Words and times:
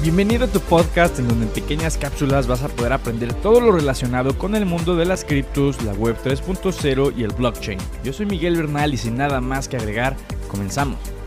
Bienvenido 0.00 0.44
a 0.44 0.48
tu 0.48 0.60
podcast 0.60 1.18
en 1.18 1.26
donde 1.26 1.46
en 1.46 1.52
pequeñas 1.52 1.98
cápsulas 1.98 2.46
vas 2.46 2.62
a 2.62 2.68
poder 2.68 2.92
aprender 2.92 3.34
todo 3.34 3.60
lo 3.60 3.72
relacionado 3.72 4.38
con 4.38 4.54
el 4.54 4.64
mundo 4.64 4.94
de 4.94 5.04
las 5.04 5.24
criptos, 5.24 5.82
la 5.82 5.92
web 5.92 6.16
3.0 6.22 7.14
y 7.16 7.24
el 7.24 7.32
blockchain. 7.32 7.80
Yo 8.04 8.12
soy 8.12 8.26
Miguel 8.26 8.56
Bernal 8.56 8.94
y 8.94 8.96
sin 8.96 9.16
nada 9.16 9.40
más 9.40 9.66
que 9.66 9.76
agregar, 9.76 10.16
comenzamos. 10.46 11.17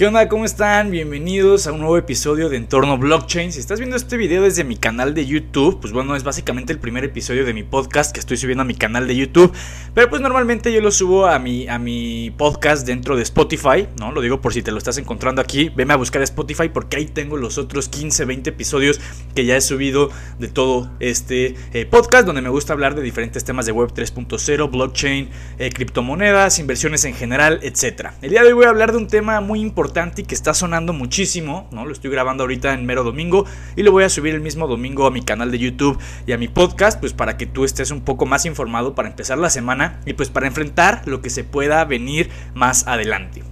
¿Qué 0.00 0.06
onda? 0.06 0.30
¿Cómo 0.30 0.46
están? 0.46 0.90
Bienvenidos 0.90 1.66
a 1.66 1.72
un 1.72 1.80
nuevo 1.80 1.98
episodio 1.98 2.48
de 2.48 2.56
Entorno 2.56 2.96
Blockchain. 2.96 3.52
Si 3.52 3.60
estás 3.60 3.80
viendo 3.80 3.96
este 3.96 4.16
video 4.16 4.44
desde 4.44 4.64
mi 4.64 4.78
canal 4.78 5.12
de 5.12 5.26
YouTube, 5.26 5.78
pues 5.78 5.92
bueno, 5.92 6.16
es 6.16 6.24
básicamente 6.24 6.72
el 6.72 6.78
primer 6.78 7.04
episodio 7.04 7.44
de 7.44 7.52
mi 7.52 7.64
podcast 7.64 8.10
que 8.10 8.18
estoy 8.18 8.38
subiendo 8.38 8.62
a 8.62 8.64
mi 8.64 8.72
canal 8.72 9.06
de 9.06 9.14
YouTube. 9.14 9.52
Pero 9.92 10.08
pues 10.08 10.22
normalmente 10.22 10.72
yo 10.72 10.80
lo 10.80 10.90
subo 10.90 11.26
a 11.26 11.38
mi, 11.38 11.68
a 11.68 11.78
mi 11.78 12.30
podcast 12.30 12.86
dentro 12.86 13.14
de 13.14 13.24
Spotify, 13.24 13.88
¿no? 13.98 14.10
Lo 14.10 14.22
digo 14.22 14.40
por 14.40 14.54
si 14.54 14.62
te 14.62 14.72
lo 14.72 14.78
estás 14.78 14.96
encontrando 14.96 15.42
aquí, 15.42 15.68
veme 15.68 15.92
a 15.92 15.96
buscar 15.96 16.22
Spotify 16.22 16.70
porque 16.70 16.96
ahí 16.96 17.04
tengo 17.04 17.36
los 17.36 17.58
otros 17.58 17.90
15, 17.90 18.24
20 18.24 18.48
episodios 18.48 19.02
que 19.34 19.44
ya 19.44 19.54
he 19.54 19.60
subido 19.60 20.08
de 20.38 20.48
todo 20.48 20.90
este 21.00 21.56
eh, 21.74 21.84
podcast 21.84 22.24
donde 22.24 22.40
me 22.40 22.48
gusta 22.48 22.72
hablar 22.72 22.94
de 22.94 23.02
diferentes 23.02 23.44
temas 23.44 23.66
de 23.66 23.72
Web 23.72 23.92
3.0, 23.92 24.70
blockchain, 24.70 25.28
eh, 25.58 25.70
criptomonedas, 25.70 26.58
inversiones 26.58 27.04
en 27.04 27.12
general, 27.12 27.60
etc. 27.62 28.12
El 28.22 28.30
día 28.30 28.40
de 28.40 28.48
hoy 28.48 28.54
voy 28.54 28.64
a 28.64 28.70
hablar 28.70 28.92
de 28.92 28.96
un 28.96 29.06
tema 29.06 29.42
muy 29.42 29.60
importante 29.60 29.89
y 30.16 30.22
que 30.22 30.34
está 30.34 30.54
sonando 30.54 30.92
muchísimo, 30.92 31.68
¿no? 31.72 31.84
Lo 31.84 31.92
estoy 31.92 32.10
grabando 32.10 32.44
ahorita 32.44 32.74
en 32.74 32.86
mero 32.86 33.02
domingo 33.02 33.44
y 33.76 33.82
lo 33.82 33.90
voy 33.90 34.04
a 34.04 34.08
subir 34.08 34.34
el 34.34 34.40
mismo 34.40 34.68
domingo 34.68 35.06
a 35.06 35.10
mi 35.10 35.22
canal 35.22 35.50
de 35.50 35.58
YouTube 35.58 35.98
y 36.26 36.32
a 36.32 36.38
mi 36.38 36.48
podcast, 36.48 37.00
pues 37.00 37.12
para 37.12 37.36
que 37.36 37.46
tú 37.46 37.64
estés 37.64 37.90
un 37.90 38.02
poco 38.02 38.24
más 38.24 38.46
informado 38.46 38.94
para 38.94 39.08
empezar 39.08 39.38
la 39.38 39.50
semana 39.50 40.00
y 40.06 40.12
pues 40.12 40.28
para 40.28 40.46
enfrentar 40.46 41.02
lo 41.06 41.22
que 41.22 41.30
se 41.30 41.42
pueda 41.42 41.84
venir 41.84 42.30
más 42.54 42.86
adelante. 42.86 43.42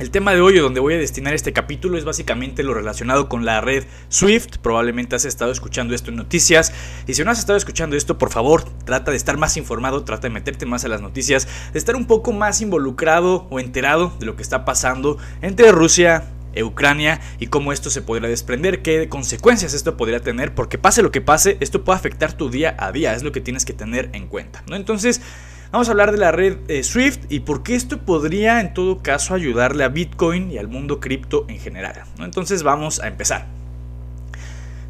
El 0.00 0.10
tema 0.10 0.32
de 0.32 0.40
hoy, 0.40 0.58
donde 0.58 0.80
voy 0.80 0.94
a 0.94 0.96
destinar 0.96 1.34
este 1.34 1.52
capítulo, 1.52 1.98
es 1.98 2.06
básicamente 2.06 2.62
lo 2.62 2.72
relacionado 2.72 3.28
con 3.28 3.44
la 3.44 3.60
red 3.60 3.84
Swift. 4.08 4.56
Probablemente 4.62 5.14
has 5.14 5.26
estado 5.26 5.52
escuchando 5.52 5.94
esto 5.94 6.08
en 6.08 6.16
noticias. 6.16 6.72
Y 7.06 7.12
si 7.12 7.22
no 7.22 7.30
has 7.30 7.38
estado 7.38 7.58
escuchando 7.58 7.96
esto, 7.96 8.16
por 8.16 8.30
favor, 8.30 8.64
trata 8.86 9.10
de 9.10 9.18
estar 9.18 9.36
más 9.36 9.58
informado, 9.58 10.02
trata 10.02 10.22
de 10.22 10.32
meterte 10.32 10.64
más 10.64 10.86
a 10.86 10.88
las 10.88 11.02
noticias, 11.02 11.46
de 11.74 11.78
estar 11.78 11.96
un 11.96 12.06
poco 12.06 12.32
más 12.32 12.62
involucrado 12.62 13.46
o 13.50 13.60
enterado 13.60 14.10
de 14.18 14.24
lo 14.24 14.36
que 14.36 14.42
está 14.42 14.64
pasando 14.64 15.18
entre 15.42 15.70
Rusia, 15.70 16.30
Ucrania 16.64 17.20
y 17.38 17.48
cómo 17.48 17.70
esto 17.70 17.90
se 17.90 18.00
podría 18.00 18.30
desprender, 18.30 18.80
qué 18.80 19.10
consecuencias 19.10 19.74
esto 19.74 19.98
podría 19.98 20.20
tener, 20.20 20.54
porque 20.54 20.78
pase 20.78 21.02
lo 21.02 21.12
que 21.12 21.20
pase, 21.20 21.58
esto 21.60 21.84
puede 21.84 21.98
afectar 21.98 22.32
tu 22.32 22.48
día 22.48 22.74
a 22.78 22.90
día, 22.90 23.14
es 23.14 23.22
lo 23.22 23.32
que 23.32 23.42
tienes 23.42 23.66
que 23.66 23.74
tener 23.74 24.08
en 24.14 24.28
cuenta. 24.28 24.64
Entonces, 24.68 25.20
Vamos 25.72 25.86
a 25.86 25.92
hablar 25.92 26.10
de 26.10 26.18
la 26.18 26.32
red 26.32 26.56
eh, 26.66 26.82
Swift 26.82 27.20
y 27.28 27.40
por 27.40 27.62
qué 27.62 27.76
esto 27.76 27.98
podría 27.98 28.60
en 28.60 28.74
todo 28.74 29.02
caso 29.02 29.34
ayudarle 29.34 29.84
a 29.84 29.88
Bitcoin 29.88 30.50
y 30.50 30.58
al 30.58 30.66
mundo 30.66 30.98
cripto 30.98 31.44
en 31.48 31.60
general. 31.60 32.02
Entonces 32.18 32.64
vamos 32.64 32.98
a 32.98 33.06
empezar. 33.06 33.59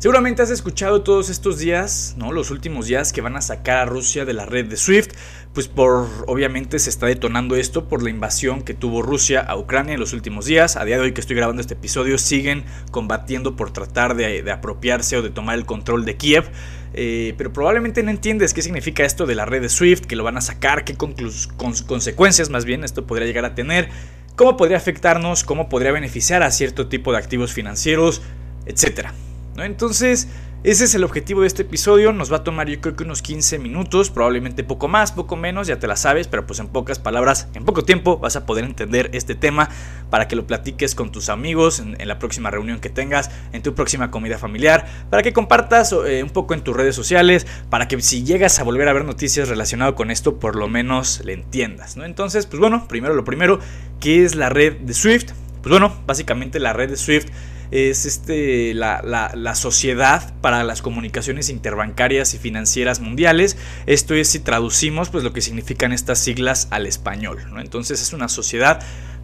Seguramente 0.00 0.40
has 0.40 0.48
escuchado 0.48 1.02
todos 1.02 1.28
estos 1.28 1.58
días, 1.58 2.14
¿no? 2.16 2.32
Los 2.32 2.50
últimos 2.50 2.86
días 2.86 3.12
que 3.12 3.20
van 3.20 3.36
a 3.36 3.42
sacar 3.42 3.76
a 3.76 3.84
Rusia 3.84 4.24
de 4.24 4.32
la 4.32 4.46
red 4.46 4.64
de 4.64 4.78
SWIFT, 4.78 5.12
pues 5.52 5.68
por 5.68 6.08
obviamente 6.26 6.78
se 6.78 6.88
está 6.88 7.04
detonando 7.04 7.54
esto 7.54 7.86
por 7.86 8.02
la 8.02 8.08
invasión 8.08 8.62
que 8.62 8.72
tuvo 8.72 9.02
Rusia 9.02 9.40
a 9.40 9.58
Ucrania 9.58 9.92
en 9.92 10.00
los 10.00 10.14
últimos 10.14 10.46
días. 10.46 10.76
A 10.76 10.86
día 10.86 10.96
de 10.96 11.02
hoy 11.02 11.12
que 11.12 11.20
estoy 11.20 11.36
grabando 11.36 11.60
este 11.60 11.74
episodio 11.74 12.16
siguen 12.16 12.64
combatiendo 12.90 13.56
por 13.56 13.74
tratar 13.74 14.16
de, 14.16 14.50
apropiarse 14.50 15.18
o 15.18 15.22
de 15.22 15.28
tomar 15.28 15.58
el 15.58 15.66
control 15.66 16.06
de 16.06 16.16
Kiev. 16.16 16.50
Eh, 16.94 17.34
pero 17.36 17.52
probablemente 17.52 18.02
no 18.02 18.10
entiendes 18.10 18.54
qué 18.54 18.62
significa 18.62 19.04
esto 19.04 19.26
de 19.26 19.34
la 19.34 19.44
red 19.44 19.60
de 19.60 19.68
SWIFT, 19.68 20.06
que 20.06 20.16
lo 20.16 20.24
van 20.24 20.38
a 20.38 20.40
sacar, 20.40 20.84
qué 20.84 20.96
consecuencias 20.96 22.48
más 22.48 22.64
bien 22.64 22.84
esto 22.84 23.06
podría 23.06 23.26
llegar 23.26 23.44
a 23.44 23.54
tener, 23.54 23.90
cómo 24.34 24.56
podría 24.56 24.78
afectarnos, 24.78 25.44
cómo 25.44 25.68
podría 25.68 25.92
beneficiar 25.92 26.42
a 26.42 26.50
cierto 26.52 26.88
tipo 26.88 27.12
de 27.12 27.18
activos 27.18 27.52
financieros, 27.52 28.22
etcétera. 28.64 29.12
Entonces, 29.56 30.28
ese 30.62 30.84
es 30.84 30.94
el 30.94 31.04
objetivo 31.04 31.40
de 31.40 31.46
este 31.46 31.62
episodio. 31.62 32.12
Nos 32.12 32.30
va 32.30 32.38
a 32.38 32.44
tomar 32.44 32.68
yo 32.68 32.82
creo 32.82 32.94
que 32.94 33.04
unos 33.04 33.22
15 33.22 33.58
minutos, 33.58 34.10
probablemente 34.10 34.62
poco 34.62 34.88
más, 34.88 35.10
poco 35.10 35.34
menos, 35.34 35.66
ya 35.66 35.78
te 35.78 35.86
la 35.86 35.96
sabes, 35.96 36.28
pero 36.28 36.46
pues 36.46 36.60
en 36.60 36.68
pocas 36.68 36.98
palabras, 36.98 37.48
en 37.54 37.64
poco 37.64 37.82
tiempo 37.82 38.18
vas 38.18 38.36
a 38.36 38.44
poder 38.44 38.66
entender 38.66 39.08
este 39.14 39.34
tema 39.34 39.70
para 40.10 40.28
que 40.28 40.36
lo 40.36 40.46
platiques 40.46 40.94
con 40.94 41.12
tus 41.12 41.30
amigos 41.30 41.80
en, 41.80 41.96
la 42.06 42.18
próxima 42.18 42.50
reunión 42.50 42.78
que 42.78 42.90
tengas, 42.90 43.30
en 43.52 43.62
tu 43.62 43.74
próxima 43.74 44.10
comida 44.10 44.36
familiar, 44.36 44.86
para 45.08 45.22
que 45.22 45.32
compartas 45.32 45.92
eh, 45.92 46.22
un 46.22 46.28
poco 46.28 46.52
en 46.52 46.60
tus 46.60 46.76
redes 46.76 46.94
sociales, 46.94 47.46
para 47.70 47.88
que 47.88 47.98
si 48.02 48.22
llegas 48.22 48.58
a 48.58 48.62
volver 48.62 48.86
a 48.88 48.92
ver 48.92 49.06
noticias 49.06 49.48
relacionadas 49.48 49.94
con 49.94 50.10
esto, 50.10 50.38
por 50.38 50.56
lo 50.56 50.68
menos 50.68 51.22
le 51.24 51.32
entiendas, 51.32 51.96
¿no? 51.96 52.04
Entonces, 52.04 52.44
pues 52.44 52.60
bueno, 52.60 52.86
primero 52.86 53.14
lo 53.14 53.24
primero, 53.24 53.60
¿qué 53.98 54.26
es 54.26 54.34
la 54.34 54.50
red 54.50 54.76
de 54.76 54.92
Swift? 54.92 55.32
Pues 55.62 55.70
bueno, 55.70 55.94
básicamente 56.06 56.60
la 56.60 56.74
red 56.74 56.90
de 56.90 56.96
Swift 56.98 57.28
es 57.70 58.06
este, 58.06 58.74
la, 58.74 59.02
la, 59.02 59.54
sociedad 59.54 60.34
para 60.40 60.64
las 60.64 60.82
comunicaciones 60.82 61.50
interbancarias 61.50 62.34
y 62.34 62.38
financieras 62.38 63.00
mundiales. 63.00 63.56
Esto 63.86 64.14
es 64.14 64.28
si 64.28 64.40
traducimos 64.40 65.10
pues 65.10 65.24
lo 65.24 65.32
que 65.32 65.40
significan 65.40 65.92
estas 65.92 66.18
siglas 66.18 66.68
al 66.70 66.86
español. 66.86 67.38
¿no? 67.50 67.60
Entonces 67.60 68.02
es 68.02 68.12
una 68.12 68.28
sociedad 68.28 68.80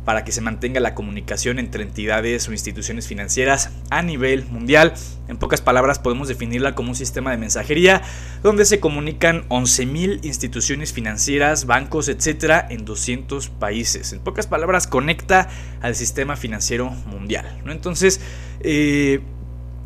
para 0.06 0.24
que 0.24 0.30
se 0.30 0.40
mantenga 0.40 0.78
la 0.80 0.94
comunicación 0.94 1.58
entre 1.58 1.82
entidades 1.82 2.48
o 2.48 2.52
instituciones 2.52 3.08
financieras 3.08 3.70
a 3.90 4.02
nivel 4.02 4.46
mundial. 4.46 4.94
En 5.26 5.36
pocas 5.36 5.60
palabras 5.60 5.98
podemos 5.98 6.28
definirla 6.28 6.76
como 6.76 6.90
un 6.90 6.94
sistema 6.94 7.32
de 7.32 7.38
mensajería 7.38 8.02
donde 8.40 8.64
se 8.64 8.78
comunican 8.78 9.48
11.000 9.48 10.24
instituciones 10.24 10.92
financieras, 10.92 11.66
bancos, 11.66 12.08
etcétera, 12.08 12.68
en 12.70 12.84
200 12.84 13.48
países. 13.48 14.12
En 14.12 14.20
pocas 14.20 14.46
palabras 14.46 14.86
conecta 14.86 15.48
al 15.82 15.96
sistema 15.96 16.36
financiero 16.36 16.88
mundial. 16.88 17.44
Entonces, 17.66 18.20
eh, 18.60 19.20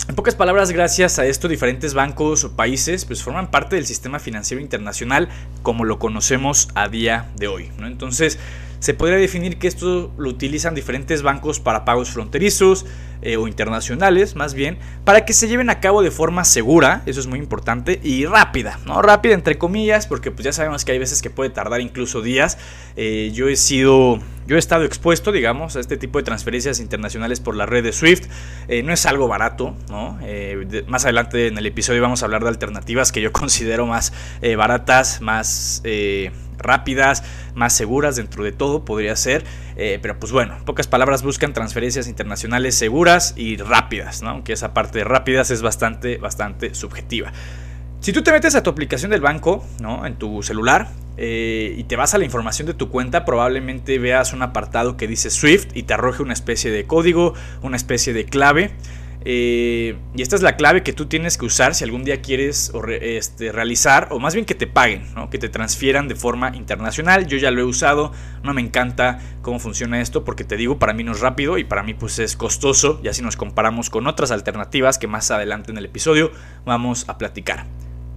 en 0.06 0.16
pocas 0.16 0.34
palabras, 0.34 0.70
gracias 0.72 1.18
a 1.18 1.24
esto, 1.24 1.48
diferentes 1.48 1.94
bancos 1.94 2.44
o 2.44 2.56
países 2.56 3.06
pues 3.06 3.22
forman 3.22 3.50
parte 3.50 3.76
del 3.76 3.86
sistema 3.86 4.18
financiero 4.18 4.60
internacional 4.60 5.28
como 5.62 5.84
lo 5.84 5.98
conocemos 5.98 6.68
a 6.74 6.88
día 6.88 7.30
de 7.36 7.48
hoy. 7.48 7.70
Entonces, 7.78 8.38
se 8.80 8.94
podría 8.94 9.18
definir 9.18 9.58
que 9.58 9.68
esto 9.68 10.12
lo 10.18 10.28
utilizan 10.28 10.74
diferentes 10.74 11.22
bancos 11.22 11.60
para 11.60 11.84
pagos 11.84 12.10
fronterizos 12.10 12.86
eh, 13.22 13.36
o 13.36 13.46
internacionales, 13.46 14.34
más 14.34 14.54
bien, 14.54 14.78
para 15.04 15.26
que 15.26 15.34
se 15.34 15.46
lleven 15.46 15.68
a 15.68 15.78
cabo 15.80 16.02
de 16.02 16.10
forma 16.10 16.44
segura, 16.44 17.02
eso 17.04 17.20
es 17.20 17.26
muy 17.26 17.38
importante, 17.38 18.00
y 18.02 18.24
rápida, 18.24 18.80
¿no? 18.86 19.02
Rápida 19.02 19.34
entre 19.34 19.58
comillas, 19.58 20.06
porque 20.06 20.30
pues 20.30 20.44
ya 20.44 20.52
sabemos 20.52 20.86
que 20.86 20.92
hay 20.92 20.98
veces 20.98 21.20
que 21.20 21.28
puede 21.28 21.50
tardar 21.50 21.82
incluso 21.82 22.22
días. 22.22 22.56
Eh, 22.96 23.30
yo 23.34 23.48
he 23.48 23.56
sido, 23.56 24.18
yo 24.50 24.56
he 24.56 24.58
estado 24.58 24.82
expuesto, 24.82 25.30
digamos, 25.30 25.76
a 25.76 25.80
este 25.80 25.96
tipo 25.96 26.18
de 26.18 26.24
transferencias 26.24 26.80
internacionales 26.80 27.38
por 27.38 27.54
la 27.54 27.66
red 27.66 27.84
de 27.84 27.92
SWIFT. 27.92 28.28
Eh, 28.66 28.82
no 28.82 28.92
es 28.92 29.06
algo 29.06 29.28
barato, 29.28 29.76
¿no? 29.88 30.18
más 30.88 31.04
adelante 31.04 31.46
en 31.46 31.56
el 31.56 31.66
episodio 31.66 32.02
vamos 32.02 32.22
a 32.22 32.24
hablar 32.24 32.42
de 32.42 32.48
alternativas 32.48 33.12
que 33.12 33.20
yo 33.20 33.30
considero 33.40 33.86
más 33.86 34.12
baratas, 34.56 35.20
más 35.20 35.82
rápidas, 36.60 37.22
más 37.54 37.72
seguras 37.72 38.16
dentro 38.16 38.44
de 38.44 38.52
todo, 38.52 38.84
podría 38.84 39.16
ser. 39.16 39.44
Eh, 39.76 39.98
pero 40.00 40.18
pues 40.18 40.32
bueno, 40.32 40.56
en 40.56 40.64
pocas 40.64 40.86
palabras 40.86 41.22
buscan 41.22 41.52
transferencias 41.52 42.06
internacionales 42.06 42.74
seguras 42.74 43.34
y 43.36 43.56
rápidas, 43.56 44.22
¿no? 44.22 44.30
Aunque 44.30 44.52
esa 44.52 44.74
parte 44.74 44.98
de 44.98 45.04
rápidas 45.04 45.50
es 45.50 45.62
bastante, 45.62 46.18
bastante 46.18 46.74
subjetiva. 46.74 47.32
Si 48.00 48.12
tú 48.12 48.22
te 48.22 48.32
metes 48.32 48.54
a 48.54 48.62
tu 48.62 48.70
aplicación 48.70 49.10
del 49.10 49.20
banco, 49.20 49.64
¿no? 49.80 50.06
En 50.06 50.16
tu 50.16 50.42
celular 50.42 50.88
eh, 51.22 51.74
y 51.76 51.84
te 51.84 51.96
vas 51.96 52.14
a 52.14 52.18
la 52.18 52.24
información 52.24 52.66
de 52.66 52.72
tu 52.72 52.88
cuenta, 52.88 53.26
probablemente 53.26 53.98
veas 53.98 54.32
un 54.32 54.40
apartado 54.40 54.96
que 54.96 55.06
dice 55.06 55.28
Swift 55.28 55.68
y 55.74 55.82
te 55.82 55.92
arroje 55.92 56.22
una 56.22 56.32
especie 56.32 56.70
de 56.70 56.86
código, 56.86 57.34
una 57.60 57.76
especie 57.76 58.14
de 58.14 58.24
clave. 58.24 58.70
Eh, 59.26 59.98
y 60.16 60.22
esta 60.22 60.34
es 60.34 60.40
la 60.40 60.56
clave 60.56 60.82
que 60.82 60.94
tú 60.94 61.04
tienes 61.04 61.36
que 61.36 61.44
usar 61.44 61.74
si 61.74 61.84
algún 61.84 62.04
día 62.04 62.22
quieres 62.22 62.72
este, 63.02 63.52
realizar, 63.52 64.08
o 64.12 64.18
más 64.18 64.32
bien 64.32 64.46
que 64.46 64.54
te 64.54 64.66
paguen, 64.66 65.02
que 65.30 65.36
te 65.36 65.50
transfieran 65.50 66.08
de 66.08 66.14
forma 66.14 66.56
internacional. 66.56 67.26
Yo 67.26 67.36
ya 67.36 67.50
lo 67.50 67.60
he 67.60 67.64
usado, 67.64 68.12
no 68.42 68.54
me 68.54 68.62
encanta 68.62 69.18
cómo 69.42 69.58
funciona 69.58 70.00
esto, 70.00 70.24
porque 70.24 70.44
te 70.44 70.56
digo, 70.56 70.78
para 70.78 70.94
mí 70.94 71.04
no 71.04 71.12
es 71.12 71.20
rápido 71.20 71.58
y 71.58 71.64
para 71.64 71.82
mí 71.82 71.92
pues 71.92 72.18
es 72.18 72.34
costoso, 72.34 72.98
ya 73.02 73.12
si 73.12 73.20
nos 73.20 73.36
comparamos 73.36 73.90
con 73.90 74.06
otras 74.06 74.30
alternativas 74.30 74.96
que 74.96 75.06
más 75.06 75.30
adelante 75.30 75.70
en 75.70 75.76
el 75.76 75.84
episodio 75.84 76.32
vamos 76.64 77.06
a 77.10 77.18
platicar. 77.18 77.66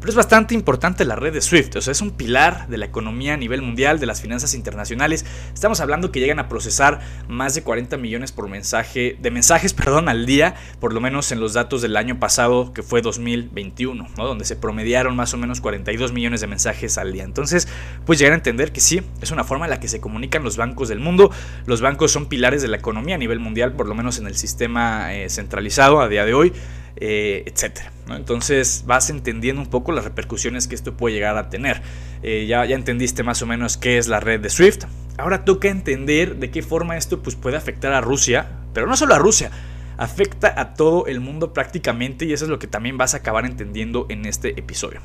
Pero 0.03 0.11
es 0.11 0.17
bastante 0.17 0.53
importante 0.53 1.05
la 1.05 1.15
red 1.15 1.31
de 1.31 1.39
SWIFT, 1.39 1.77
o 1.77 1.81
sea, 1.81 1.93
es 1.93 2.01
un 2.01 2.11
pilar 2.11 2.67
de 2.67 2.77
la 2.77 2.83
economía 2.83 3.35
a 3.35 3.37
nivel 3.37 3.61
mundial, 3.61 4.01
de 4.01 4.05
las 4.05 4.19
finanzas 4.19 4.53
internacionales. 4.53 5.23
Estamos 5.53 5.79
hablando 5.79 6.11
que 6.11 6.19
llegan 6.19 6.39
a 6.39 6.49
procesar 6.49 6.99
más 7.29 7.55
de 7.55 7.63
40 7.63 7.95
millones 7.95 8.33
por 8.33 8.49
mensaje, 8.49 9.15
de 9.21 9.31
mensajes 9.31 9.73
perdón, 9.73 10.09
al 10.09 10.25
día, 10.25 10.55
por 10.81 10.91
lo 10.91 10.99
menos 10.99 11.31
en 11.31 11.39
los 11.39 11.53
datos 11.53 11.81
del 11.81 11.95
año 11.95 12.19
pasado, 12.19 12.73
que 12.73 12.83
fue 12.83 13.01
2021, 13.01 14.09
¿no? 14.17 14.27
donde 14.27 14.43
se 14.43 14.57
promediaron 14.57 15.15
más 15.15 15.33
o 15.33 15.37
menos 15.37 15.61
42 15.61 16.11
millones 16.11 16.41
de 16.41 16.47
mensajes 16.47 16.97
al 16.97 17.13
día. 17.13 17.23
Entonces, 17.23 17.69
pues 18.05 18.19
llegar 18.19 18.33
a 18.33 18.35
entender 18.35 18.73
que 18.73 18.81
sí, 18.81 19.03
es 19.21 19.31
una 19.31 19.45
forma 19.45 19.67
en 19.67 19.69
la 19.69 19.79
que 19.79 19.87
se 19.87 20.01
comunican 20.01 20.43
los 20.43 20.57
bancos 20.57 20.89
del 20.89 20.99
mundo. 20.99 21.31
Los 21.65 21.79
bancos 21.79 22.11
son 22.11 22.25
pilares 22.25 22.61
de 22.61 22.67
la 22.67 22.75
economía 22.75 23.15
a 23.15 23.19
nivel 23.19 23.39
mundial, 23.39 23.71
por 23.71 23.87
lo 23.87 23.95
menos 23.95 24.19
en 24.19 24.27
el 24.27 24.35
sistema 24.35 25.13
eh, 25.15 25.29
centralizado 25.29 26.01
a 26.01 26.09
día 26.09 26.25
de 26.25 26.33
hoy. 26.33 26.51
Eh, 26.95 27.43
etcétera. 27.47 27.91
Entonces 28.09 28.83
vas 28.85 29.09
entendiendo 29.09 29.61
un 29.61 29.69
poco 29.69 29.91
las 29.91 30.03
repercusiones 30.03 30.67
que 30.67 30.75
esto 30.75 30.95
puede 30.95 31.15
llegar 31.15 31.37
a 31.37 31.49
tener. 31.49 31.81
Eh, 32.21 32.45
ya, 32.47 32.65
ya 32.65 32.75
entendiste 32.75 33.23
más 33.23 33.41
o 33.41 33.47
menos 33.47 33.77
qué 33.77 33.97
es 33.97 34.07
la 34.07 34.19
red 34.19 34.39
de 34.39 34.49
SWIFT. 34.49 34.85
Ahora 35.17 35.43
toca 35.43 35.69
entender 35.69 36.37
de 36.37 36.51
qué 36.51 36.61
forma 36.61 36.95
esto 36.97 37.21
pues, 37.21 37.35
puede 37.35 37.57
afectar 37.57 37.93
a 37.93 38.01
Rusia 38.01 38.47
Pero 38.73 38.87
no 38.87 38.97
solo 38.97 39.13
a 39.13 39.19
Rusia, 39.19 39.51
afecta 39.97 40.59
a 40.59 40.73
todo 40.73 41.05
el 41.07 41.19
mundo 41.19 41.53
prácticamente 41.53 42.25
y 42.25 42.33
eso 42.33 42.45
es 42.45 42.49
lo 42.49 42.59
que 42.59 42.67
también 42.67 42.97
vas 42.97 43.13
a 43.13 43.17
acabar 43.17 43.45
entendiendo 43.45 44.05
en 44.09 44.25
este 44.25 44.59
episodio. 44.59 45.01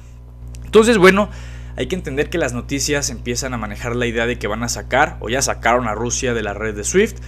Entonces, 0.64 0.99
bueno, 0.99 1.31
hay 1.76 1.87
que 1.87 1.94
entender 1.94 2.29
que 2.31 2.38
las 2.38 2.52
noticias 2.52 3.11
empiezan 3.11 3.55
a 3.55 3.56
manejar 3.56 3.96
la 3.96 4.06
idea 4.06 4.26
de 4.26 4.38
que 4.38 4.46
van 4.46 4.62
a 4.62 4.69
sacar 4.69 5.17
o 5.20 5.29
ya 5.29 5.43
sacaron 5.43 5.88
a 5.88 5.94
Rusia 5.94 6.35
de 6.35 6.43
la 6.43 6.55
red 6.55 6.75
de 6.75 6.85
SWIFT 6.85 7.19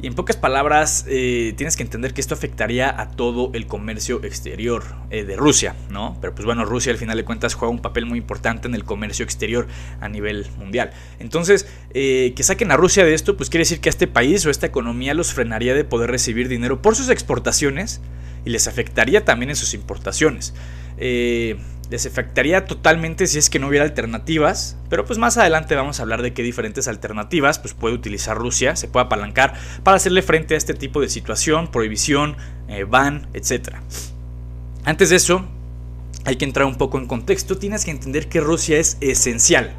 y 0.00 0.06
en 0.06 0.14
pocas 0.14 0.36
palabras, 0.36 1.04
eh, 1.08 1.54
tienes 1.56 1.76
que 1.76 1.82
entender 1.82 2.14
que 2.14 2.20
esto 2.20 2.32
afectaría 2.32 2.88
a 3.00 3.10
todo 3.10 3.50
el 3.52 3.66
comercio 3.66 4.22
exterior 4.22 4.84
eh, 5.10 5.24
de 5.24 5.36
Rusia, 5.36 5.74
¿no? 5.90 6.16
Pero 6.20 6.34
pues 6.36 6.46
bueno, 6.46 6.64
Rusia 6.64 6.92
al 6.92 6.98
final 6.98 7.16
de 7.16 7.24
cuentas 7.24 7.54
juega 7.54 7.72
un 7.72 7.80
papel 7.80 8.06
muy 8.06 8.18
importante 8.18 8.68
en 8.68 8.76
el 8.76 8.84
comercio 8.84 9.24
exterior 9.24 9.66
a 10.00 10.08
nivel 10.08 10.46
mundial. 10.56 10.92
Entonces, 11.18 11.66
eh, 11.94 12.32
que 12.36 12.44
saquen 12.44 12.70
a 12.70 12.76
Rusia 12.76 13.04
de 13.04 13.12
esto, 13.12 13.36
pues 13.36 13.50
quiere 13.50 13.62
decir 13.62 13.80
que 13.80 13.88
a 13.88 13.90
este 13.90 14.06
país 14.06 14.46
o 14.46 14.50
esta 14.50 14.66
economía 14.66 15.14
los 15.14 15.32
frenaría 15.32 15.74
de 15.74 15.82
poder 15.82 16.12
recibir 16.12 16.48
dinero 16.48 16.80
por 16.80 16.94
sus 16.94 17.08
exportaciones 17.08 18.00
y 18.44 18.50
les 18.50 18.68
afectaría 18.68 19.24
también 19.24 19.50
en 19.50 19.56
sus 19.56 19.74
importaciones. 19.74 20.54
Eh, 20.96 21.56
les 21.90 22.04
afectaría 22.04 22.66
totalmente 22.66 23.26
si 23.26 23.38
es 23.38 23.48
que 23.48 23.58
no 23.58 23.68
hubiera 23.68 23.84
alternativas, 23.84 24.76
pero 24.90 25.04
pues 25.04 25.18
más 25.18 25.38
adelante 25.38 25.74
vamos 25.74 25.98
a 25.98 26.02
hablar 26.02 26.22
de 26.22 26.34
qué 26.34 26.42
diferentes 26.42 26.86
alternativas 26.86 27.58
pues 27.58 27.74
puede 27.74 27.94
utilizar 27.94 28.36
Rusia, 28.36 28.76
se 28.76 28.88
puede 28.88 29.06
apalancar 29.06 29.54
para 29.84 29.96
hacerle 29.96 30.22
frente 30.22 30.54
a 30.54 30.58
este 30.58 30.74
tipo 30.74 31.00
de 31.00 31.08
situación, 31.08 31.68
prohibición, 31.68 32.36
eh, 32.68 32.84
ban, 32.84 33.28
etc. 33.32 33.76
Antes 34.84 35.10
de 35.10 35.16
eso, 35.16 35.44
hay 36.24 36.36
que 36.36 36.44
entrar 36.44 36.66
un 36.66 36.76
poco 36.76 36.98
en 36.98 37.06
contexto, 37.06 37.56
tienes 37.56 37.84
que 37.84 37.90
entender 37.90 38.28
que 38.28 38.40
Rusia 38.40 38.78
es 38.78 38.98
esencial. 39.00 39.74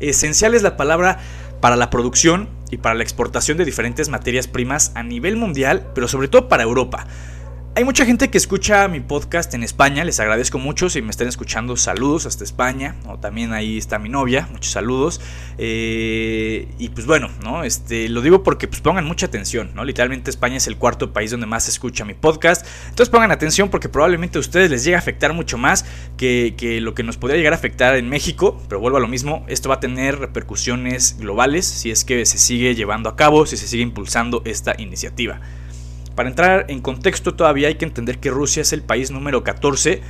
Esencial 0.00 0.54
es 0.54 0.62
la 0.62 0.76
palabra 0.76 1.20
para 1.60 1.76
la 1.76 1.88
producción 1.88 2.50
y 2.70 2.76
para 2.76 2.94
la 2.94 3.02
exportación 3.02 3.56
de 3.56 3.64
diferentes 3.64 4.10
materias 4.10 4.46
primas 4.46 4.92
a 4.94 5.02
nivel 5.02 5.36
mundial, 5.36 5.90
pero 5.94 6.08
sobre 6.08 6.28
todo 6.28 6.48
para 6.48 6.64
Europa. 6.64 7.06
Hay 7.76 7.82
mucha 7.82 8.06
gente 8.06 8.30
que 8.30 8.38
escucha 8.38 8.86
mi 8.86 9.00
podcast 9.00 9.52
en 9.52 9.64
España, 9.64 10.04
les 10.04 10.20
agradezco 10.20 10.60
mucho 10.60 10.88
si 10.88 11.02
me 11.02 11.10
están 11.10 11.26
escuchando, 11.26 11.76
saludos 11.76 12.24
hasta 12.24 12.44
España, 12.44 12.94
o 13.08 13.18
también 13.18 13.52
ahí 13.52 13.76
está 13.76 13.98
mi 13.98 14.08
novia, 14.08 14.48
muchos 14.52 14.70
saludos. 14.70 15.20
Eh, 15.58 16.68
y 16.78 16.90
pues 16.90 17.04
bueno, 17.04 17.30
¿no? 17.42 17.64
Este, 17.64 18.08
lo 18.08 18.22
digo 18.22 18.44
porque 18.44 18.68
pues 18.68 18.80
pongan 18.80 19.04
mucha 19.04 19.26
atención, 19.26 19.72
¿no? 19.74 19.84
Literalmente 19.84 20.30
España 20.30 20.58
es 20.58 20.68
el 20.68 20.76
cuarto 20.76 21.12
país 21.12 21.32
donde 21.32 21.46
más 21.46 21.64
se 21.64 21.72
escucha 21.72 22.04
mi 22.04 22.14
podcast, 22.14 22.64
entonces 22.84 23.08
pongan 23.10 23.32
atención 23.32 23.68
porque 23.70 23.88
probablemente 23.88 24.38
a 24.38 24.40
ustedes 24.40 24.70
les 24.70 24.84
llegue 24.84 24.94
a 24.94 25.00
afectar 25.00 25.32
mucho 25.32 25.58
más 25.58 25.84
que, 26.16 26.54
que 26.56 26.80
lo 26.80 26.94
que 26.94 27.02
nos 27.02 27.16
podría 27.16 27.38
llegar 27.38 27.54
a 27.54 27.56
afectar 27.56 27.96
en 27.96 28.08
México, 28.08 28.62
pero 28.68 28.80
vuelvo 28.80 28.98
a 28.98 29.00
lo 29.00 29.08
mismo, 29.08 29.44
esto 29.48 29.68
va 29.68 29.74
a 29.74 29.80
tener 29.80 30.20
repercusiones 30.20 31.16
globales 31.18 31.66
si 31.66 31.90
es 31.90 32.04
que 32.04 32.24
se 32.24 32.38
sigue 32.38 32.76
llevando 32.76 33.08
a 33.08 33.16
cabo, 33.16 33.46
si 33.46 33.56
se 33.56 33.66
sigue 33.66 33.82
impulsando 33.82 34.42
esta 34.44 34.76
iniciativa. 34.78 35.40
Para 36.14 36.28
entrar 36.28 36.66
en 36.68 36.80
contexto 36.80 37.34
todavía 37.34 37.68
hay 37.68 37.74
que 37.74 37.84
entender 37.84 38.18
que 38.18 38.30
Rusia 38.30 38.62
es 38.62 38.72
el 38.72 38.82
país 38.82 39.10
número 39.10 39.42
14 39.42 40.00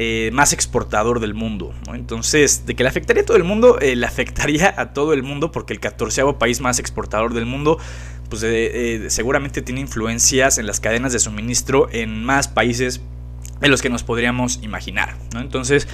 eh, 0.00 0.30
más 0.32 0.52
exportador 0.52 1.18
del 1.18 1.34
mundo. 1.34 1.74
Entonces, 1.92 2.66
de 2.66 2.76
que 2.76 2.84
le 2.84 2.88
afectaría 2.88 3.24
a 3.24 3.26
todo 3.26 3.36
el 3.36 3.42
mundo, 3.42 3.80
eh, 3.80 3.96
le 3.96 4.06
afectaría 4.06 4.72
a 4.76 4.92
todo 4.92 5.12
el 5.12 5.24
mundo 5.24 5.50
porque 5.50 5.72
el 5.72 5.80
14 5.80 6.22
país 6.38 6.60
más 6.60 6.78
exportador 6.78 7.34
del 7.34 7.46
mundo, 7.46 7.78
pues 8.30 8.44
eh, 8.44 9.06
seguramente 9.08 9.60
tiene 9.60 9.80
influencias 9.80 10.58
en 10.58 10.68
las 10.68 10.78
cadenas 10.78 11.12
de 11.12 11.18
suministro 11.18 11.88
en 11.90 12.24
más 12.24 12.46
países 12.46 13.00
de 13.60 13.66
los 13.66 13.82
que 13.82 13.90
nos 13.90 14.04
podríamos 14.04 14.60
imaginar. 14.62 15.16
Entonces, 15.34 15.88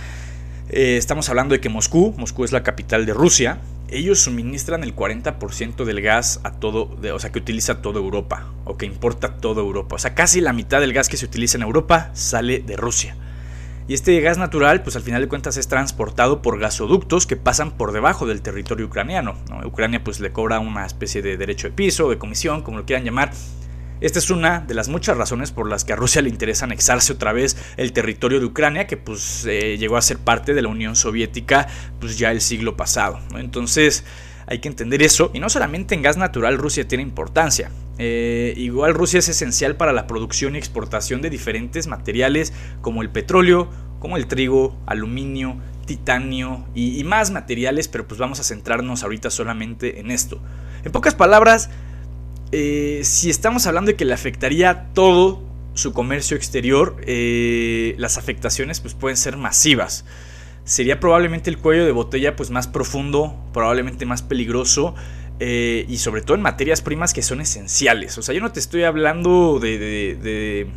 estamos 0.69 1.31
hablando 1.31 1.55
de 1.55 1.61
que 1.63 1.71
Moscú, 1.71 2.15
Moscú 2.19 2.45
es 2.45 2.53
la 2.53 2.63
capital 2.63 3.07
de 3.07 3.15
Rusia, 3.15 3.61
ellos 3.89 4.21
suministran 4.21 4.83
el 4.83 4.97
40% 4.97 5.85
del 5.85 6.01
gas 6.01 6.41
a 6.43 6.53
todo, 6.53 6.97
o 7.13 7.19
sea, 7.19 7.31
que 7.31 7.39
utiliza 7.39 7.83
toda 7.83 8.01
Europa, 8.01 8.47
o 8.65 8.77
que 8.77 8.87
importa 8.87 9.37
toda 9.37 9.63
Europa. 9.63 9.97
O 9.97 9.99
sea, 9.99 10.15
casi 10.15 10.41
la 10.41 10.53
mitad 10.53 10.81
del 10.81 10.93
gas 10.93 11.09
que 11.09 11.17
se 11.17 11.27
utiliza 11.27 11.59
en 11.59 11.63
Europa 11.63 12.11
sale 12.15 12.61
de 12.61 12.77
Rusia. 12.77 13.17
Y 13.87 13.93
este 13.93 14.19
gas 14.23 14.39
natural, 14.39 14.83
pues 14.83 14.97
al 14.97 15.03
final 15.03 15.21
de 15.21 15.29
cuentas 15.29 15.59
es 15.59 15.69
transportado 15.69 16.41
por 16.41 16.59
gasoductos 16.59 17.27
que 17.27 17.37
pasan 17.37 17.73
por 17.73 17.93
debajo 17.93 18.27
del 18.27 18.41
territorio 18.41 18.87
ucraniano. 18.87 19.37
Ucrania 19.67 20.03
pues 20.03 20.21
le 20.21 20.33
cobra 20.33 20.59
una 20.59 20.87
especie 20.87 21.21
de 21.21 21.37
derecho 21.37 21.69
de 21.69 21.75
piso, 21.75 22.09
de 22.09 22.17
comisión, 22.17 22.63
como 22.63 22.79
lo 22.79 22.87
quieran 22.87 23.05
llamar, 23.05 23.33
esta 24.01 24.19
es 24.19 24.31
una 24.31 24.61
de 24.61 24.75
las 24.75 24.89
muchas 24.89 25.17
razones 25.17 25.53
por 25.53 25.69
las 25.69 25.85
que 25.85 25.93
a 25.93 25.97
Rusia 25.97 26.23
le 26.23 26.29
interesa 26.29 26.65
anexarse 26.65 27.13
otra 27.13 27.33
vez 27.33 27.57
el 27.77 27.93
territorio 27.93 28.41
de 28.41 28.47
Ucrania, 28.47 28.87
que 28.87 28.97
pues 28.97 29.47
eh, 29.47 29.77
llegó 29.79 29.97
a 29.97 30.03
ser 30.03 30.19
parte 30.19 30.55
de 30.55 30.63
la 30.63 30.69
Unión 30.69 30.97
Soviética 30.97 31.69
pues 32.01 32.19
ya 32.19 32.31
el 32.31 32.41
siglo 32.41 32.77
pasado. 32.77 33.21
Entonces 33.37 34.05
hay 34.47 34.59
que 34.59 34.69
entender 34.69 35.03
eso, 35.03 35.31
y 35.33 35.41
no 35.41 35.49
solamente 35.49 35.95
en 35.95 36.03
gas 36.03 36.17
natural 36.17 36.59
Rusia 36.59 36.87
tiene 36.87 37.03
importancia. 37.03 37.71
Eh, 37.99 38.53
igual 38.57 38.93
Rusia 38.93 39.21
es 39.21 39.29
esencial 39.29 39.77
para 39.77 39.93
la 39.93 40.07
producción 40.07 40.55
y 40.55 40.59
exportación 40.59 41.23
de 41.23 41.31
diferentes 41.31 41.87
materiales 41.87 42.53
como 42.83 43.03
el 43.03 43.11
petróleo, 43.11 43.71
como 44.01 44.17
el 44.17 44.27
trigo, 44.27 44.77
aluminio, 44.85 45.57
titanio 45.87 46.67
y, 46.75 46.99
y 46.99 47.05
más 47.05 47.31
materiales, 47.31 47.89
pero 47.89 48.07
pues 48.07 48.19
vamos 48.19 48.41
a 48.41 48.43
centrarnos 48.43 49.03
ahorita 49.03 49.31
solamente 49.31 50.01
en 50.01 50.11
esto. 50.11 50.41
En 50.85 50.93
pocas 50.93 51.15
palabras, 51.15 51.71
eh, 52.57 53.01
si 53.03 53.31
estamos 53.31 53.67
hablando 53.67 53.91
de 53.91 53.97
que 53.97 54.05
le 54.05 54.15
afectaría 54.15 54.93
todo 54.95 55.43
su 55.75 55.93
comercio 55.93 56.37
exterior, 56.37 56.97
eh, 57.05 57.97
las 57.99 58.17
afectaciones 58.17 58.79
pues, 58.81 58.95
pueden 58.95 59.17
ser 59.17 59.37
masivas. 59.37 60.05
Sería 60.63 61.01
probablemente 61.01 61.51
el 61.51 61.59
cuello 61.59 61.85
de 61.85 61.91
botella 61.91 62.37
pues, 62.37 62.51
más 62.51 62.69
profundo, 62.69 63.37
probablemente 63.53 64.07
más 64.07 64.23
peligroso. 64.23 64.95
Eh, 65.41 65.85
y 65.89 65.99
sobre 65.99 66.23
todo 66.23 66.37
en 66.37 66.43
materias 66.43 66.81
primas 66.81 67.13
que 67.13 67.21
son 67.21 67.41
esenciales. 67.41 68.17
O 68.19 68.23
sea, 68.23 68.37
yo 68.37 68.41
no 68.41 68.53
te 68.53 68.61
estoy 68.61 68.85
hablando 68.85 69.59
de 69.59 69.79
de 69.79 70.69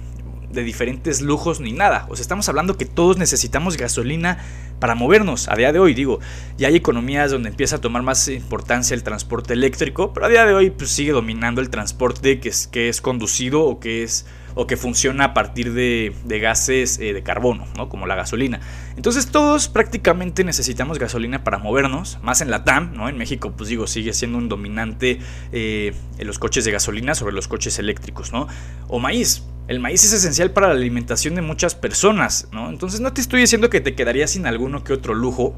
diferentes 0.51 1.21
lujos 1.21 1.59
ni 1.59 1.71
nada. 1.71 2.05
O 2.09 2.15
sea, 2.15 2.21
estamos 2.21 2.47
hablando 2.49 2.77
que 2.77 2.85
todos 2.85 3.17
necesitamos 3.17 3.77
gasolina 3.77 4.37
para 4.79 4.95
movernos. 4.95 5.47
A 5.49 5.55
día 5.55 5.71
de 5.71 5.79
hoy, 5.79 5.93
digo, 5.93 6.19
ya 6.57 6.67
hay 6.67 6.75
economías 6.75 7.31
donde 7.31 7.49
empieza 7.49 7.77
a 7.77 7.81
tomar 7.81 8.03
más 8.03 8.27
importancia 8.27 8.93
el 8.93 9.03
transporte 9.03 9.53
eléctrico, 9.53 10.13
pero 10.13 10.27
a 10.27 10.29
día 10.29 10.45
de 10.45 10.53
hoy 10.53 10.69
pues, 10.69 10.91
sigue 10.91 11.11
dominando 11.11 11.61
el 11.61 11.69
transporte 11.69 12.39
que 12.39 12.49
es, 12.49 12.67
que 12.67 12.89
es 12.89 13.01
conducido 13.01 13.63
o 13.63 13.79
que 13.79 14.03
es 14.03 14.25
o 14.57 14.65
que 14.65 14.75
funciona 14.75 15.23
a 15.25 15.33
partir 15.35 15.71
de, 15.73 16.15
gases 16.25 16.97
eh, 16.97 17.13
de 17.13 17.21
carbono, 17.21 17.67
¿no? 17.77 17.89
como 17.89 18.07
la 18.07 18.15
gasolina. 18.15 18.59
Entonces 18.95 19.27
todos 19.27 19.69
prácticamente 19.69 20.43
necesitamos 20.43 20.97
gasolina 20.97 21.43
para 21.43 21.59
movernos, 21.59 22.17
más 22.23 22.41
en 22.41 22.49
la 22.49 22.63
TAM, 22.63 22.93
¿no? 22.95 23.07
en 23.07 23.19
México 23.19 23.53
pues 23.55 23.69
digo, 23.69 23.85
sigue 23.85 24.13
siendo 24.13 24.39
un 24.39 24.49
dominante 24.49 25.19
eh, 25.51 25.93
en 26.17 26.27
los 26.27 26.39
coches 26.39 26.65
de 26.65 26.71
gasolina 26.71 27.13
sobre 27.13 27.35
los 27.35 27.47
coches 27.47 27.77
eléctricos, 27.77 28.33
¿no? 28.33 28.47
O 28.87 28.97
maíz, 28.97 29.43
el 29.67 29.79
maíz 29.79 30.03
es 30.05 30.13
esencial 30.13 30.51
para 30.51 30.67
la 30.67 30.73
alimentación 30.73 31.35
de 31.35 31.41
muchas 31.41 31.75
personas, 31.75 32.47
¿no? 32.51 32.69
Entonces 32.69 33.01
no 33.01 33.11
te 33.11 33.19
estoy 33.19 33.41
diciendo 33.41 33.69
que 33.69 33.81
te 33.81 33.95
quedarías 33.95 34.31
sin 34.31 34.47
alguno 34.47 34.83
que 34.83 34.93
otro 34.93 35.13
lujo. 35.13 35.55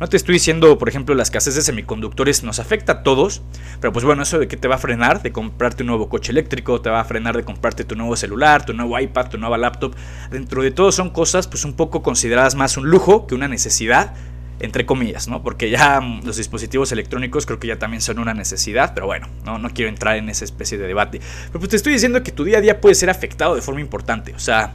No 0.00 0.08
te 0.08 0.16
estoy 0.16 0.32
diciendo, 0.32 0.78
por 0.78 0.88
ejemplo, 0.88 1.14
la 1.14 1.22
escasez 1.22 1.54
de 1.54 1.62
semiconductores 1.62 2.42
nos 2.42 2.58
afecta 2.58 2.92
a 2.92 3.02
todos. 3.04 3.42
Pero 3.80 3.92
pues 3.92 4.04
bueno, 4.04 4.24
eso 4.24 4.40
de 4.40 4.48
que 4.48 4.56
te 4.56 4.66
va 4.66 4.74
a 4.74 4.78
frenar 4.78 5.22
de 5.22 5.30
comprarte 5.30 5.84
un 5.84 5.88
nuevo 5.88 6.08
coche 6.08 6.32
eléctrico, 6.32 6.80
te 6.80 6.90
va 6.90 7.00
a 7.00 7.04
frenar 7.04 7.36
de 7.36 7.44
comprarte 7.44 7.84
tu 7.84 7.94
nuevo 7.94 8.16
celular, 8.16 8.66
tu 8.66 8.72
nuevo 8.72 8.98
iPad, 8.98 9.28
tu 9.28 9.38
nueva 9.38 9.58
laptop. 9.58 9.94
Dentro 10.32 10.62
de 10.62 10.72
todo 10.72 10.90
son 10.90 11.10
cosas 11.10 11.46
pues 11.46 11.64
un 11.64 11.74
poco 11.74 12.02
consideradas 12.02 12.56
más 12.56 12.76
un 12.76 12.90
lujo 12.90 13.28
que 13.28 13.36
una 13.36 13.46
necesidad 13.46 14.14
entre 14.62 14.86
comillas, 14.86 15.28
¿no? 15.28 15.42
Porque 15.42 15.68
ya 15.70 16.00
los 16.24 16.36
dispositivos 16.36 16.92
electrónicos 16.92 17.46
creo 17.46 17.58
que 17.58 17.68
ya 17.68 17.78
también 17.78 18.00
son 18.00 18.18
una 18.18 18.32
necesidad, 18.32 18.94
pero 18.94 19.06
bueno, 19.06 19.28
no, 19.44 19.58
no 19.58 19.70
quiero 19.70 19.88
entrar 19.88 20.16
en 20.16 20.28
esa 20.28 20.44
especie 20.44 20.78
de 20.78 20.86
debate. 20.86 21.20
Pero 21.48 21.58
pues 21.58 21.70
te 21.70 21.76
estoy 21.76 21.92
diciendo 21.92 22.22
que 22.22 22.32
tu 22.32 22.44
día 22.44 22.58
a 22.58 22.60
día 22.60 22.80
puede 22.80 22.94
ser 22.94 23.10
afectado 23.10 23.54
de 23.54 23.62
forma 23.62 23.80
importante, 23.80 24.32
o 24.34 24.38
sea, 24.38 24.72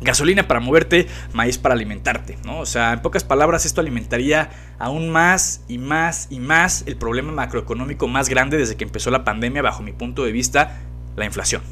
gasolina 0.00 0.46
para 0.46 0.60
moverte, 0.60 1.06
maíz 1.32 1.58
para 1.58 1.74
alimentarte, 1.74 2.38
¿no? 2.44 2.60
O 2.60 2.66
sea, 2.66 2.92
en 2.92 3.00
pocas 3.00 3.24
palabras, 3.24 3.66
esto 3.66 3.80
alimentaría 3.80 4.50
aún 4.78 5.10
más 5.10 5.62
y 5.68 5.78
más 5.78 6.28
y 6.30 6.38
más 6.38 6.84
el 6.86 6.96
problema 6.96 7.32
macroeconómico 7.32 8.08
más 8.08 8.28
grande 8.28 8.56
desde 8.56 8.76
que 8.76 8.84
empezó 8.84 9.10
la 9.10 9.24
pandemia, 9.24 9.62
bajo 9.62 9.82
mi 9.82 9.92
punto 9.92 10.24
de 10.24 10.32
vista, 10.32 10.78
la 11.16 11.24
inflación. 11.24 11.62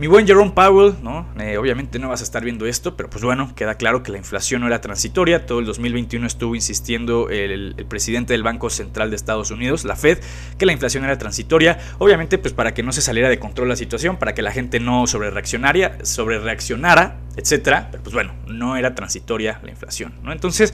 Mi 0.00 0.06
buen 0.06 0.26
Jerome 0.26 0.52
Powell, 0.52 0.94
¿no? 1.02 1.26
Eh, 1.38 1.58
obviamente 1.58 1.98
no 1.98 2.08
vas 2.08 2.22
a 2.22 2.24
estar 2.24 2.42
viendo 2.42 2.64
esto, 2.64 2.96
pero 2.96 3.10
pues 3.10 3.22
bueno, 3.22 3.54
queda 3.54 3.74
claro 3.74 4.02
que 4.02 4.10
la 4.10 4.16
inflación 4.16 4.62
no 4.62 4.66
era 4.66 4.80
transitoria. 4.80 5.44
Todo 5.44 5.58
el 5.58 5.66
2021 5.66 6.26
estuvo 6.26 6.54
insistiendo 6.54 7.28
el, 7.28 7.74
presidente 7.86 8.32
del 8.32 8.42
Banco 8.42 8.70
Central 8.70 9.10
de 9.10 9.16
Estados 9.16 9.50
Unidos, 9.50 9.84
la 9.84 9.96
Fed, 9.96 10.16
que 10.56 10.64
la 10.64 10.72
inflación 10.72 11.04
era 11.04 11.18
transitoria. 11.18 11.78
Obviamente, 11.98 12.38
pues 12.38 12.54
para 12.54 12.72
que 12.72 12.82
no 12.82 12.92
se 12.92 13.02
saliera 13.02 13.28
de 13.28 13.38
control 13.38 13.68
la 13.68 13.76
situación, 13.76 14.16
para 14.16 14.32
que 14.32 14.40
la 14.40 14.52
gente 14.52 14.80
no 14.80 15.06
sobrereaccionara, 15.06 16.02
sobrereaccionara, 16.02 17.18
etcétera. 17.36 17.88
Pero 17.90 18.02
pues 18.02 18.14
bueno, 18.14 18.32
no 18.46 18.78
era 18.78 18.94
transitoria 18.94 19.60
la 19.62 19.68
inflación. 19.68 20.14
Entonces, 20.28 20.72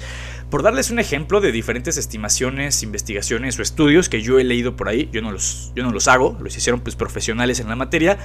por 0.51 0.63
darles 0.63 0.93
un 0.93 1.01
ejemplo 1.01 1.41
de 1.41 1.51
diferentes 1.51 1.97
estimaciones, 1.97 2.85
investigaciones 2.85 3.59
o 3.59 3.63
estudios 3.63 4.09
que 4.09 4.23
yo 4.23 4.39
he 4.39 4.45
leído 4.45 4.77
por 4.77 4.89
ahí, 4.89 5.11
yo 5.13 5.21
no 5.21 5.33
los, 5.33 5.73
yo 5.75 5.83
no 5.83 5.91
los 5.91 6.07
hago, 6.07 6.39
los 6.41 6.57
hicieron 6.57 6.79
pues 6.79 6.95
profesionales 6.95 7.59
en 7.59 7.69
la 7.69 7.75
materia 7.75 8.19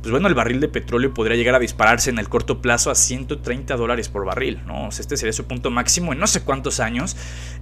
pues 0.00 0.10
bueno, 0.10 0.28
el 0.28 0.34
barril 0.34 0.60
de 0.60 0.68
petróleo 0.68 1.12
podría 1.12 1.36
llegar 1.36 1.54
a 1.54 1.58
dispararse 1.58 2.10
en 2.10 2.18
el 2.18 2.28
corto 2.28 2.62
plazo 2.62 2.90
a 2.90 2.94
130 2.94 3.76
dólares 3.76 4.08
por 4.08 4.24
barril, 4.24 4.60
¿no? 4.66 4.88
este 4.88 5.16
sería 5.16 5.32
su 5.32 5.46
punto 5.46 5.70
máximo 5.70 6.12
en 6.12 6.18
no 6.18 6.26
sé 6.26 6.42
cuántos 6.42 6.80
años, 6.80 7.16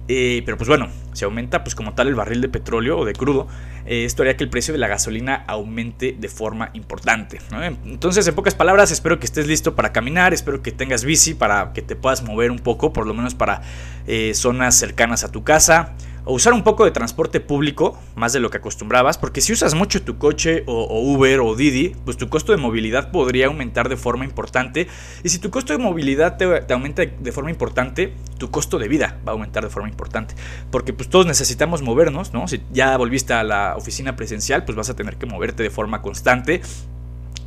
eh, 0.07 0.43
pero 0.45 0.57
pues 0.57 0.67
bueno, 0.67 0.87
si 1.13 1.25
aumenta 1.25 1.63
pues 1.63 1.75
como 1.75 1.93
tal 1.93 2.07
el 2.07 2.15
barril 2.15 2.41
de 2.41 2.49
petróleo 2.49 2.99
o 2.99 3.05
de 3.05 3.13
crudo, 3.13 3.47
eh, 3.85 4.05
esto 4.05 4.21
haría 4.21 4.37
que 4.37 4.43
el 4.43 4.49
precio 4.49 4.73
de 4.73 4.77
la 4.77 4.87
gasolina 4.87 5.43
aumente 5.47 6.15
de 6.17 6.27
forma 6.27 6.69
importante, 6.73 7.39
Entonces, 7.85 8.27
en 8.27 8.35
pocas 8.35 8.53
palabras, 8.53 8.91
espero 8.91 9.19
que 9.19 9.25
estés 9.25 9.47
listo 9.47 9.75
para 9.75 9.91
caminar, 9.91 10.33
espero 10.33 10.61
que 10.61 10.71
tengas 10.71 11.03
bici 11.03 11.33
para 11.33 11.73
que 11.73 11.81
te 11.81 11.95
puedas 11.95 12.23
mover 12.23 12.51
un 12.51 12.59
poco, 12.59 12.93
por 12.93 13.07
lo 13.07 13.13
menos 13.13 13.33
para 13.33 13.61
eh, 14.05 14.33
zonas 14.33 14.75
cercanas 14.75 15.23
a 15.23 15.31
tu 15.31 15.43
casa 15.43 15.95
o 16.27 16.33
usar 16.33 16.53
un 16.53 16.63
poco 16.63 16.83
de 16.83 16.91
transporte 16.91 17.39
público, 17.39 17.97
más 18.15 18.33
de 18.33 18.41
lo 18.41 18.49
que 18.49 18.57
acostumbrabas, 18.57 19.17
porque 19.17 19.39
si 19.39 19.53
usas 19.53 19.73
mucho 19.73 20.03
tu 20.03 20.17
coche 20.17 20.63
o, 20.67 21.13
Uber 21.13 21.39
o 21.39 21.55
Didi, 21.55 21.95
pues 22.03 22.17
tu 22.17 22.27
costo 22.27 22.51
de 22.51 22.57
movilidad 22.57 23.11
podría 23.11 23.47
aumentar 23.47 23.87
de 23.87 23.95
forma 23.95 24.25
importante. 24.25 24.87
Y 25.23 25.29
si 25.29 25.39
tu 25.39 25.49
costo 25.49 25.71
de 25.73 25.79
movilidad 25.79 26.37
te, 26.37 26.73
aumenta 26.73 27.05
de 27.05 27.31
forma 27.31 27.49
importante, 27.49 28.13
tu 28.37 28.51
costo 28.51 28.77
de 28.77 28.89
vida 28.89 29.19
va 29.25 29.31
a 29.31 29.33
aumentar 29.33 29.63
de 29.63 29.69
forma 29.69 29.87
importante. 29.87 30.35
Porque 30.69 30.91
pues 30.91 31.09
todos 31.09 31.25
necesitamos 31.25 31.81
movernos, 31.81 32.33
¿no? 32.33 32.47
Si 32.47 32.61
ya 32.71 32.97
volviste 32.97 33.33
a 33.33 33.43
la 33.43 33.75
oficina 33.77 34.15
presencial, 34.15 34.65
pues 34.65 34.75
vas 34.75 34.89
a 34.89 34.95
tener 34.95 35.15
que 35.15 35.25
moverte 35.25 35.63
de 35.63 35.69
forma 35.69 36.01
constante 36.01 36.61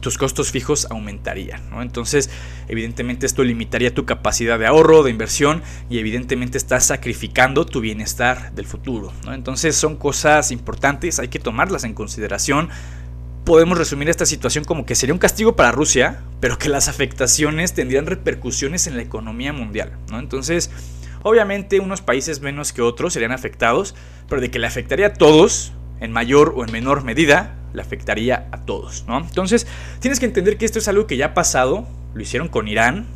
tus 0.01 0.19
costos 0.19 0.51
fijos 0.51 0.87
aumentarían. 0.91 1.69
¿no? 1.71 1.83
Entonces, 1.83 2.31
evidentemente 2.69 3.27
esto 3.27 3.45
limitaría 3.45 3.95
tu 3.95 4.05
capacidad 4.07 4.59
de 4.59 4.67
ahorro, 4.67 5.03
de 5.03 5.11
inversión 5.11 5.63
y 5.89 5.99
evidentemente 5.99 6.59
estás 6.59 6.87
sacrificando 6.87 7.67
tu 7.67 7.81
bienestar 7.81 8.53
del 8.53 8.67
futuro. 8.67 9.13
¿no? 9.25 9.35
Entonces 9.35 9.77
son 9.77 9.97
cosas 9.97 10.51
importantes, 10.51 11.19
hay 11.19 11.29
que 11.29 11.39
tomarlas 11.39 11.85
en 11.85 11.95
consideración. 11.95 12.71
Podemos 13.45 13.79
resumir 13.79 14.09
esta 14.09 14.27
situación 14.27 14.65
como 14.65 14.85
que 14.85 14.95
sería 14.95 15.15
un 15.15 15.19
castigo 15.19 15.57
para 15.57 15.73
Rusia, 15.73 16.23
pero 16.41 16.59
que 16.59 16.69
las 16.69 16.89
afectaciones 16.89 17.75
tendrían 17.75 18.07
repercusiones 18.07 18.87
en 18.87 18.97
la 18.97 19.03
economía 19.03 19.53
mundial. 19.53 19.93
¿no? 20.11 20.19
Entonces, 20.19 20.71
obviamente 21.23 21.81
unos 21.81 22.01
países 22.01 22.41
menos 22.41 22.73
que 22.73 22.83
otros 22.83 23.13
serían 23.13 23.33
afectados, 23.33 23.95
pero 24.29 24.41
de 24.41 24.51
que 24.51 24.59
le 24.59 24.67
afectaría 24.67 25.09
a 25.09 25.13
todos, 25.15 25.73
en 26.01 26.13
mayor 26.13 26.55
o 26.57 26.65
en 26.65 26.73
menor 26.73 27.05
medida, 27.05 27.60
le 27.73 27.83
afectaría 27.83 28.49
a 28.53 28.59
todos, 28.65 29.05
¿no? 29.07 29.19
Entonces, 29.19 29.67
tienes 30.01 30.21
que 30.21 30.27
entender 30.27 30.57
que 30.57 30.65
esto 30.65 30.79
es 30.79 30.89
algo 30.89 31.07
que 31.07 31.17
ya 31.17 31.27
ha 31.27 31.35
pasado, 31.35 31.87
lo 32.15 32.23
hicieron 32.23 32.49
con 32.49 32.69
Irán, 32.69 33.07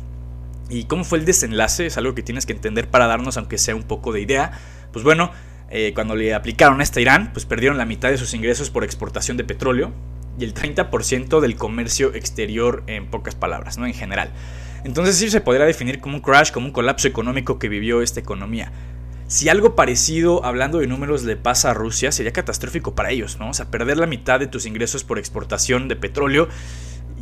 y 0.69 0.85
cómo 0.85 1.03
fue 1.03 1.19
el 1.19 1.25
desenlace, 1.25 1.85
es 1.85 1.97
algo 1.97 2.15
que 2.15 2.23
tienes 2.23 2.45
que 2.45 2.53
entender 2.53 2.87
para 2.89 3.07
darnos, 3.07 3.37
aunque 3.37 3.57
sea 3.57 3.75
un 3.75 3.83
poco 3.83 4.11
de 4.11 4.21
idea. 4.21 4.51
Pues 4.91 5.03
bueno, 5.03 5.31
eh, 5.69 5.91
cuando 5.93 6.15
le 6.15 6.33
aplicaron 6.33 6.81
esto 6.81 6.99
a 6.99 7.01
Irán, 7.01 7.31
pues 7.33 7.45
perdieron 7.45 7.77
la 7.77 7.85
mitad 7.85 8.09
de 8.09 8.17
sus 8.17 8.33
ingresos 8.33 8.69
por 8.69 8.83
exportación 8.83 9.37
de 9.37 9.43
petróleo 9.43 9.91
y 10.39 10.43
el 10.43 10.53
30% 10.53 11.39
del 11.39 11.55
comercio 11.55 12.13
exterior 12.13 12.83
en 12.87 13.07
pocas 13.07 13.35
palabras, 13.35 13.77
¿no? 13.77 13.85
En 13.85 13.93
general. 13.93 14.31
Entonces 14.83 15.17
sí 15.17 15.29
se 15.29 15.41
podría 15.41 15.65
definir 15.65 15.99
como 15.99 16.15
un 16.15 16.21
crash, 16.21 16.51
como 16.51 16.67
un 16.67 16.71
colapso 16.71 17.07
económico 17.07 17.57
que 17.57 17.69
vivió 17.69 18.01
esta 18.01 18.19
economía. 18.19 18.71
Si 19.27 19.49
algo 19.49 19.75
parecido, 19.75 20.45
hablando 20.45 20.77
de 20.77 20.87
números, 20.87 21.23
le 21.23 21.35
pasa 21.35 21.71
a 21.71 21.73
Rusia, 21.73 22.11
sería 22.11 22.31
catastrófico 22.31 22.93
para 22.93 23.09
ellos, 23.09 23.39
¿no? 23.39 23.49
O 23.49 23.53
sea, 23.55 23.71
perder 23.71 23.97
la 23.97 24.05
mitad 24.05 24.39
de 24.39 24.45
tus 24.45 24.67
ingresos 24.67 25.03
por 25.03 25.17
exportación 25.17 25.87
de 25.87 25.95
petróleo, 25.95 26.47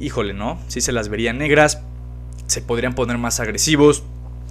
híjole, 0.01 0.33
¿no? 0.33 0.60
Sí 0.67 0.81
se 0.81 0.91
las 0.91 1.07
verían 1.07 1.38
negras, 1.38 1.81
se 2.48 2.62
podrían 2.62 2.93
poner 2.93 3.17
más 3.17 3.39
agresivos. 3.39 4.03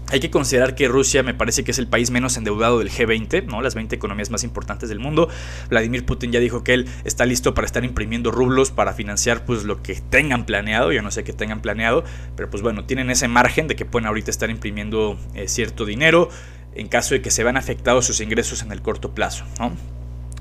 Hay 0.08 0.20
que 0.20 0.30
considerar 0.30 0.74
que 0.74 0.88
Rusia 0.88 1.22
me 1.22 1.34
parece 1.34 1.62
que 1.62 1.70
es 1.72 1.78
el 1.78 1.86
país 1.86 2.10
menos 2.10 2.38
endeudado 2.38 2.78
del 2.78 2.90
G20, 2.90 3.44
¿no? 3.44 3.60
Las 3.60 3.74
20 3.74 3.94
economías 3.94 4.30
más 4.30 4.44
importantes 4.44 4.88
del 4.88 4.98
mundo. 4.98 5.28
Vladimir 5.68 6.06
Putin 6.06 6.32
ya 6.32 6.40
dijo 6.40 6.64
que 6.64 6.72
él 6.72 6.88
está 7.04 7.26
listo 7.26 7.52
para 7.52 7.66
estar 7.66 7.84
imprimiendo 7.84 8.30
rublos 8.30 8.70
para 8.70 8.94
financiar 8.94 9.44
pues 9.44 9.64
lo 9.64 9.82
que 9.82 9.94
tengan 9.94 10.46
planeado. 10.46 10.90
Yo 10.90 11.02
no 11.02 11.10
sé 11.10 11.22
qué 11.22 11.34
tengan 11.34 11.60
planeado, 11.60 12.02
pero 12.34 12.50
pues 12.50 12.62
bueno, 12.62 12.84
tienen 12.84 13.10
ese 13.10 13.28
margen 13.28 13.68
de 13.68 13.76
que 13.76 13.84
pueden 13.84 14.06
ahorita 14.06 14.30
estar 14.30 14.50
imprimiendo 14.50 15.18
eh, 15.34 15.48
cierto 15.48 15.84
dinero 15.84 16.30
en 16.74 16.88
caso 16.88 17.14
de 17.14 17.22
que 17.22 17.30
se 17.30 17.44
vean 17.44 17.56
afectados 17.56 18.06
sus 18.06 18.20
ingresos 18.20 18.62
en 18.62 18.72
el 18.72 18.82
corto 18.82 19.14
plazo. 19.14 19.44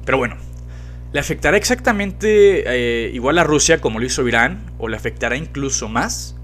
Pero 0.06 0.18
bueno, 0.18 0.38
¿le 1.12 1.20
afectará 1.20 1.58
exactamente 1.58 2.64
eh, 2.66 3.12
igual 3.14 3.38
a 3.38 3.44
Rusia 3.44 3.82
como 3.82 4.00
lo 4.00 4.06
hizo 4.06 4.28
Irán 4.28 4.72
o 4.78 4.88
le 4.88 4.98
afectará 4.98 5.36
incluso 5.36 5.88
más? 5.88 6.36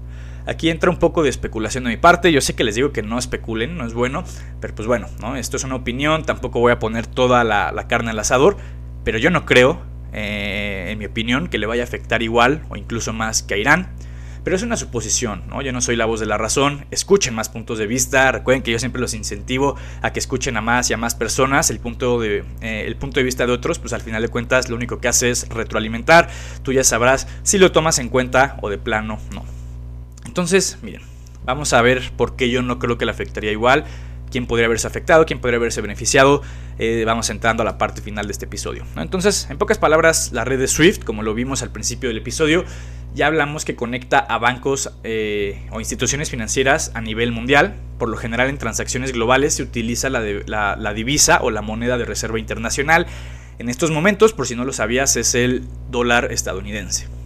Aquí 0.48 0.70
entra 0.70 0.88
un 0.90 0.98
poco 0.98 1.22
de 1.22 1.28
especulación 1.28 1.84
de 1.84 1.90
mi 1.90 1.98
parte. 1.98 2.32
Yo 2.32 2.40
sé 2.40 2.54
que 2.54 2.64
les 2.64 2.74
digo 2.74 2.90
que 2.90 3.02
no 3.02 3.18
especulen, 3.18 3.76
no 3.76 3.84
es 3.84 3.92
bueno. 3.92 4.24
Pero 4.62 4.74
pues 4.74 4.88
bueno, 4.88 5.06
¿no? 5.20 5.36
esto 5.36 5.58
es 5.58 5.64
una 5.64 5.74
opinión. 5.74 6.24
Tampoco 6.24 6.58
voy 6.58 6.72
a 6.72 6.78
poner 6.78 7.06
toda 7.06 7.44
la, 7.44 7.86
carne 7.86 8.12
al 8.12 8.18
asador. 8.18 8.56
Pero 9.04 9.18
yo 9.18 9.28
no 9.28 9.44
creo, 9.44 9.82
eh, 10.14 10.86
en 10.88 10.98
mi 10.98 11.04
opinión, 11.04 11.48
que 11.48 11.58
le 11.58 11.66
vaya 11.66 11.82
a 11.82 11.84
afectar 11.84 12.22
igual 12.22 12.62
o 12.70 12.76
incluso 12.76 13.12
más 13.12 13.42
que 13.42 13.54
a 13.54 13.56
Irán. 13.58 13.90
Pero 14.44 14.56
es 14.56 14.62
una 14.62 14.76
suposición, 14.76 15.42
¿no? 15.48 15.62
Yo 15.62 15.72
no 15.72 15.80
soy 15.80 15.96
la 15.96 16.06
voz 16.06 16.20
de 16.20 16.26
la 16.26 16.38
razón. 16.38 16.86
Escuchen 16.90 17.34
más 17.34 17.48
puntos 17.48 17.78
de 17.78 17.86
vista. 17.86 18.32
Recuerden 18.32 18.62
que 18.62 18.70
yo 18.70 18.78
siempre 18.78 19.00
los 19.00 19.14
incentivo 19.14 19.76
a 20.02 20.12
que 20.12 20.18
escuchen 20.18 20.56
a 20.56 20.60
más 20.60 20.90
y 20.90 20.94
a 20.94 20.96
más 20.96 21.14
personas. 21.14 21.70
El 21.70 21.80
punto 21.80 22.20
de, 22.20 22.44
eh, 22.60 22.84
el 22.86 22.96
punto 22.96 23.20
de 23.20 23.24
vista 23.24 23.46
de 23.46 23.52
otros, 23.52 23.78
pues 23.78 23.92
al 23.92 24.00
final 24.00 24.22
de 24.22 24.28
cuentas, 24.28 24.68
lo 24.68 24.76
único 24.76 25.00
que 25.00 25.08
hace 25.08 25.30
es 25.30 25.48
retroalimentar. 25.48 26.28
Tú 26.62 26.72
ya 26.72 26.84
sabrás 26.84 27.28
si 27.42 27.58
lo 27.58 27.72
tomas 27.72 27.98
en 27.98 28.08
cuenta 28.08 28.56
o 28.62 28.70
de 28.70 28.78
plano 28.78 29.18
no. 29.32 29.44
Entonces, 30.26 30.78
miren, 30.82 31.02
vamos 31.44 31.72
a 31.72 31.82
ver 31.82 32.12
por 32.16 32.36
qué 32.36 32.50
yo 32.50 32.62
no 32.62 32.78
creo 32.78 32.98
que 32.98 33.04
le 33.04 33.10
afectaría 33.10 33.52
igual 33.52 33.84
quién 34.30 34.46
podría 34.46 34.66
haberse 34.66 34.86
afectado, 34.86 35.26
quién 35.26 35.40
podría 35.40 35.58
haberse 35.58 35.80
beneficiado. 35.80 36.42
Eh, 36.78 37.02
vamos 37.06 37.30
entrando 37.30 37.62
a 37.62 37.64
la 37.64 37.78
parte 37.78 38.02
final 38.02 38.26
de 38.26 38.32
este 38.32 38.44
episodio. 38.44 38.84
Entonces, 38.96 39.48
en 39.50 39.58
pocas 39.58 39.78
palabras, 39.78 40.30
la 40.32 40.44
red 40.44 40.58
de 40.58 40.68
SWIFT, 40.68 41.04
como 41.04 41.22
lo 41.22 41.34
vimos 41.34 41.62
al 41.62 41.70
principio 41.70 42.08
del 42.08 42.18
episodio, 42.18 42.64
ya 43.14 43.26
hablamos 43.26 43.64
que 43.64 43.74
conecta 43.74 44.18
a 44.18 44.38
bancos 44.38 44.92
eh, 45.02 45.66
o 45.70 45.80
instituciones 45.80 46.30
financieras 46.30 46.92
a 46.94 47.00
nivel 47.00 47.32
mundial. 47.32 47.74
Por 47.98 48.08
lo 48.08 48.16
general, 48.16 48.48
en 48.48 48.58
transacciones 48.58 49.12
globales 49.12 49.54
se 49.54 49.62
utiliza 49.62 50.08
la, 50.08 50.76
la 50.76 50.94
divisa 50.94 51.40
o 51.42 51.50
la 51.50 51.62
moneda 51.62 51.98
de 51.98 52.04
reserva 52.04 52.38
internacional. 52.38 53.06
En 53.58 53.68
estos 53.68 53.90
momentos, 53.90 54.32
por 54.32 54.46
si 54.46 54.54
no 54.54 54.64
lo 54.64 54.72
sabías, 54.72 55.16
es 55.16 55.34
el 55.34 55.64
dólar 55.90 56.30
estadounidense. 56.30 57.17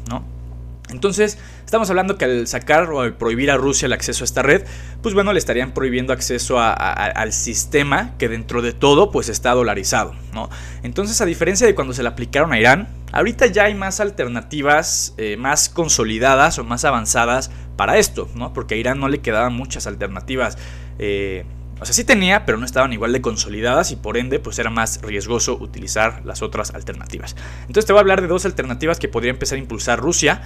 Entonces, 0.92 1.38
estamos 1.64 1.90
hablando 1.90 2.16
que 2.16 2.24
al 2.24 2.46
sacar 2.46 2.90
o 2.90 3.00
al 3.00 3.14
prohibir 3.14 3.50
a 3.50 3.56
Rusia 3.56 3.86
el 3.86 3.92
acceso 3.92 4.24
a 4.24 4.26
esta 4.26 4.42
red, 4.42 4.64
pues 5.02 5.14
bueno, 5.14 5.32
le 5.32 5.38
estarían 5.38 5.72
prohibiendo 5.72 6.12
acceso 6.12 6.60
al 6.60 7.32
sistema 7.32 8.14
que 8.18 8.28
dentro 8.28 8.62
de 8.62 8.72
todo 8.72 9.10
pues 9.10 9.28
está 9.28 9.52
dolarizado, 9.52 10.14
¿no? 10.32 10.48
Entonces, 10.82 11.20
a 11.20 11.26
diferencia 11.26 11.66
de 11.66 11.74
cuando 11.74 11.94
se 11.94 12.02
le 12.02 12.08
aplicaron 12.08 12.52
a 12.52 12.60
Irán, 12.60 12.88
ahorita 13.12 13.46
ya 13.46 13.64
hay 13.64 13.74
más 13.74 14.00
alternativas 14.00 15.14
eh, 15.16 15.36
más 15.36 15.68
consolidadas 15.68 16.58
o 16.58 16.64
más 16.64 16.84
avanzadas 16.84 17.50
para 17.76 17.98
esto, 17.98 18.28
¿no? 18.34 18.52
Porque 18.52 18.74
a 18.74 18.78
Irán 18.78 19.00
no 19.00 19.08
le 19.08 19.20
quedaban 19.20 19.54
muchas 19.54 19.86
alternativas. 19.86 20.58
Eh, 20.98 21.44
o 21.82 21.84
sea, 21.84 21.94
sí 21.94 22.04
tenía, 22.04 22.46
pero 22.46 22.58
no 22.58 22.64
estaban 22.64 22.92
igual 22.92 23.12
de 23.12 23.20
consolidadas 23.20 23.90
y 23.90 23.96
por 23.96 24.16
ende 24.16 24.38
pues 24.38 24.56
era 24.60 24.70
más 24.70 25.02
riesgoso 25.02 25.56
utilizar 25.60 26.24
las 26.24 26.40
otras 26.40 26.72
alternativas. 26.74 27.34
Entonces 27.62 27.86
te 27.86 27.92
voy 27.92 27.98
a 27.98 28.02
hablar 28.02 28.22
de 28.22 28.28
dos 28.28 28.44
alternativas 28.44 29.00
que 29.00 29.08
podría 29.08 29.32
empezar 29.32 29.56
a 29.56 29.58
impulsar 29.58 29.98
Rusia 29.98 30.42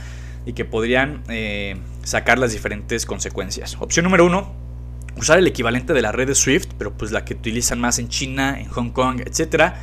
y 0.46 0.52
que 0.52 0.64
podrían 0.64 1.22
eh, 1.28 1.76
sacar 2.04 2.38
las 2.38 2.52
diferentes 2.52 3.04
consecuencias. 3.04 3.76
Opción 3.80 4.04
número 4.04 4.24
uno, 4.24 4.54
usar 5.16 5.38
el 5.38 5.46
equivalente 5.46 5.92
de 5.92 6.00
la 6.00 6.12
red 6.12 6.28
de 6.28 6.34
SWIFT, 6.34 6.72
pero 6.78 6.96
pues 6.96 7.10
la 7.10 7.24
que 7.24 7.34
utilizan 7.34 7.80
más 7.80 7.98
en 7.98 8.08
China, 8.08 8.58
en 8.58 8.68
Hong 8.68 8.90
Kong, 8.90 9.20
etc. 9.20 9.74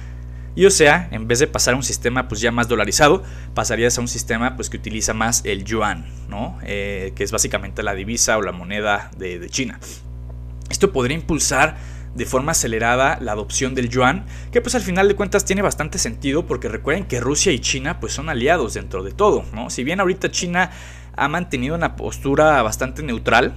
Y 0.56 0.66
o 0.66 0.72
sea, 0.72 1.10
en 1.12 1.28
vez 1.28 1.40
de 1.40 1.48
pasar 1.48 1.74
a 1.74 1.78
un 1.78 1.84
sistema 1.84 2.30
pues 2.30 2.40
ya 2.40 2.52
más 2.52 2.70
dolarizado, 2.70 3.24
pasarías 3.54 3.98
a 3.98 4.02
un 4.02 4.08
sistema 4.08 4.56
pues 4.56 4.70
que 4.70 4.78
utiliza 4.78 5.14
más 5.14 5.42
el 5.44 5.66
yuan, 5.66 6.06
¿no? 6.30 6.58
Eh, 6.64 7.12
que 7.16 7.24
es 7.24 7.32
básicamente 7.32 7.84
la 7.84 7.94
divisa 7.94 8.38
o 8.38 8.42
la 8.42 8.54
moneda 8.54 9.12
de, 9.18 9.40
de 9.40 9.50
China. 9.50 9.80
Esto 10.70 10.94
podría 10.94 11.18
impulsar 11.18 11.76
de 12.16 12.26
forma 12.26 12.52
acelerada 12.52 13.18
la 13.22 13.32
adopción 13.32 13.76
del 13.76 13.90
yuan, 13.90 14.26
que 14.52 14.62
pues 14.62 14.76
al 14.76 14.82
final 14.82 15.08
de 15.08 15.16
cuentas 15.16 15.46
tiene 15.46 15.62
bastante 15.62 15.98
sentido 15.98 16.46
porque 16.46 16.70
recuerden 16.70 17.06
que 17.06 17.20
Rusia 17.20 17.52
y 17.52 17.60
China 17.60 18.00
pues 18.00 18.14
son 18.14 18.30
aliados 18.30 18.74
dentro 18.74 19.04
de 19.04 19.12
todo, 19.12 19.46
¿no? 19.54 19.70
Si 19.70 19.84
bien 19.84 20.00
ahorita 20.00 20.32
China 20.32 20.72
ha 21.16 21.28
mantenido 21.28 21.76
una 21.76 21.96
postura 21.96 22.62
bastante 22.62 23.04
neutral, 23.04 23.54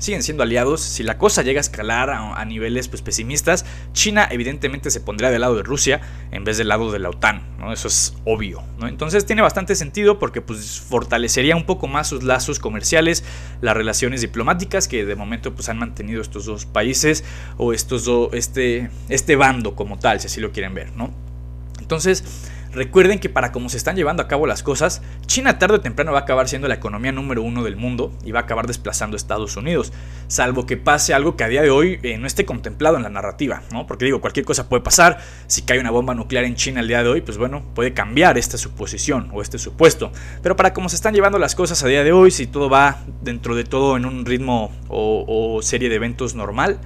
siguen 0.00 0.22
siendo 0.22 0.42
aliados. 0.42 0.80
Si 0.80 1.02
la 1.02 1.18
cosa 1.18 1.42
llega 1.42 1.60
a 1.60 1.62
escalar 1.62 2.10
a, 2.10 2.44
niveles 2.44 2.88
pues, 2.88 3.02
pesimistas, 3.02 3.64
China 3.92 4.26
evidentemente 4.30 4.90
se 4.90 5.00
pondría 5.00 5.30
del 5.30 5.42
lado 5.42 5.54
de 5.54 5.62
Rusia 5.62 6.00
en 6.32 6.42
vez 6.42 6.58
del 6.58 6.68
lado 6.68 6.90
de 6.90 6.98
la 6.98 7.10
OTAN, 7.10 7.42
¿no? 7.58 7.72
Eso 7.72 7.86
es 7.86 8.14
obvio, 8.24 8.62
¿no? 8.78 8.88
Entonces 8.88 9.24
tiene 9.26 9.42
bastante 9.42 9.76
sentido 9.76 10.18
porque 10.18 10.40
pues, 10.40 10.80
fortalecería 10.80 11.54
un 11.54 11.64
poco 11.64 11.86
más 11.86 12.08
sus 12.08 12.24
lazos 12.24 12.58
comerciales, 12.58 13.22
las 13.60 13.76
relaciones 13.76 14.20
diplomáticas 14.20 14.88
que 14.88 15.04
de 15.04 15.14
momento 15.14 15.54
pues, 15.54 15.68
han 15.68 15.78
mantenido 15.78 16.20
estos 16.20 16.46
dos 16.46 16.66
países 16.66 17.22
o 17.56 17.72
estos 17.72 18.08
este, 18.32 18.90
este 19.08 19.36
bando 19.36 19.76
como 19.76 19.98
tal, 19.98 20.20
si 20.20 20.26
así 20.26 20.40
lo 20.40 20.50
quieren 20.50 20.74
ver, 20.74 20.92
¿no? 20.96 21.10
Entonces, 21.78 22.49
Recuerden 22.72 23.18
que 23.18 23.28
para 23.28 23.50
cómo 23.50 23.68
se 23.68 23.76
están 23.76 23.96
llevando 23.96 24.22
a 24.22 24.28
cabo 24.28 24.46
las 24.46 24.62
cosas, 24.62 25.02
China 25.26 25.58
tarde 25.58 25.76
o 25.76 25.80
temprano 25.80 26.12
va 26.12 26.20
a 26.20 26.22
acabar 26.22 26.48
siendo 26.48 26.68
la 26.68 26.74
economía 26.74 27.10
número 27.10 27.42
uno 27.42 27.64
del 27.64 27.74
mundo 27.74 28.12
y 28.24 28.30
va 28.30 28.40
a 28.40 28.42
acabar 28.44 28.68
desplazando 28.68 29.16
a 29.16 29.18
Estados 29.18 29.56
Unidos, 29.56 29.92
salvo 30.28 30.66
que 30.66 30.76
pase 30.76 31.12
algo 31.12 31.36
que 31.36 31.42
a 31.42 31.48
día 31.48 31.62
de 31.62 31.70
hoy 31.70 31.98
eh, 32.04 32.16
no 32.16 32.28
esté 32.28 32.44
contemplado 32.44 32.96
en 32.96 33.02
la 33.02 33.08
narrativa, 33.08 33.62
¿no? 33.72 33.88
Porque 33.88 34.04
digo, 34.04 34.20
cualquier 34.20 34.46
cosa 34.46 34.68
puede 34.68 34.84
pasar, 34.84 35.18
si 35.48 35.62
cae 35.62 35.80
una 35.80 35.90
bomba 35.90 36.14
nuclear 36.14 36.44
en 36.44 36.54
China 36.54 36.80
el 36.80 36.86
día 36.86 37.02
de 37.02 37.08
hoy, 37.08 37.22
pues 37.22 37.38
bueno, 37.38 37.64
puede 37.74 37.92
cambiar 37.92 38.38
esta 38.38 38.56
suposición 38.56 39.30
o 39.32 39.42
este 39.42 39.58
supuesto, 39.58 40.12
pero 40.40 40.54
para 40.54 40.72
cómo 40.72 40.88
se 40.88 40.94
están 40.94 41.12
llevando 41.12 41.40
las 41.40 41.56
cosas 41.56 41.82
a 41.82 41.88
día 41.88 42.04
de 42.04 42.12
hoy, 42.12 42.30
si 42.30 42.46
todo 42.46 42.70
va 42.70 42.98
dentro 43.20 43.56
de 43.56 43.64
todo 43.64 43.96
en 43.96 44.04
un 44.04 44.24
ritmo 44.24 44.70
o, 44.88 45.24
o 45.56 45.60
serie 45.62 45.88
de 45.88 45.96
eventos 45.96 46.36
normal, 46.36 46.78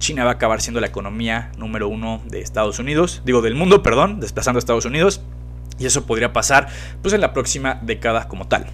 China 0.00 0.24
va 0.24 0.30
a 0.30 0.34
acabar 0.34 0.60
siendo 0.60 0.80
la 0.80 0.88
economía 0.88 1.52
número 1.56 1.88
uno 1.88 2.20
de 2.26 2.40
Estados 2.40 2.80
Unidos, 2.80 3.22
digo 3.24 3.42
del 3.42 3.54
mundo, 3.54 3.84
perdón, 3.84 4.18
desplazando 4.18 4.58
a 4.58 4.60
Estados 4.60 4.86
Unidos. 4.86 5.20
Y 5.78 5.86
eso 5.86 6.04
podría 6.04 6.32
pasar 6.32 6.68
pues 7.00 7.14
en 7.14 7.20
la 7.20 7.32
próxima 7.32 7.78
década 7.82 8.26
como 8.26 8.48
tal. 8.48 8.66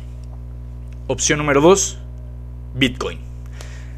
Opción 1.06 1.38
número 1.38 1.60
2, 1.60 1.98
Bitcoin. 2.74 3.20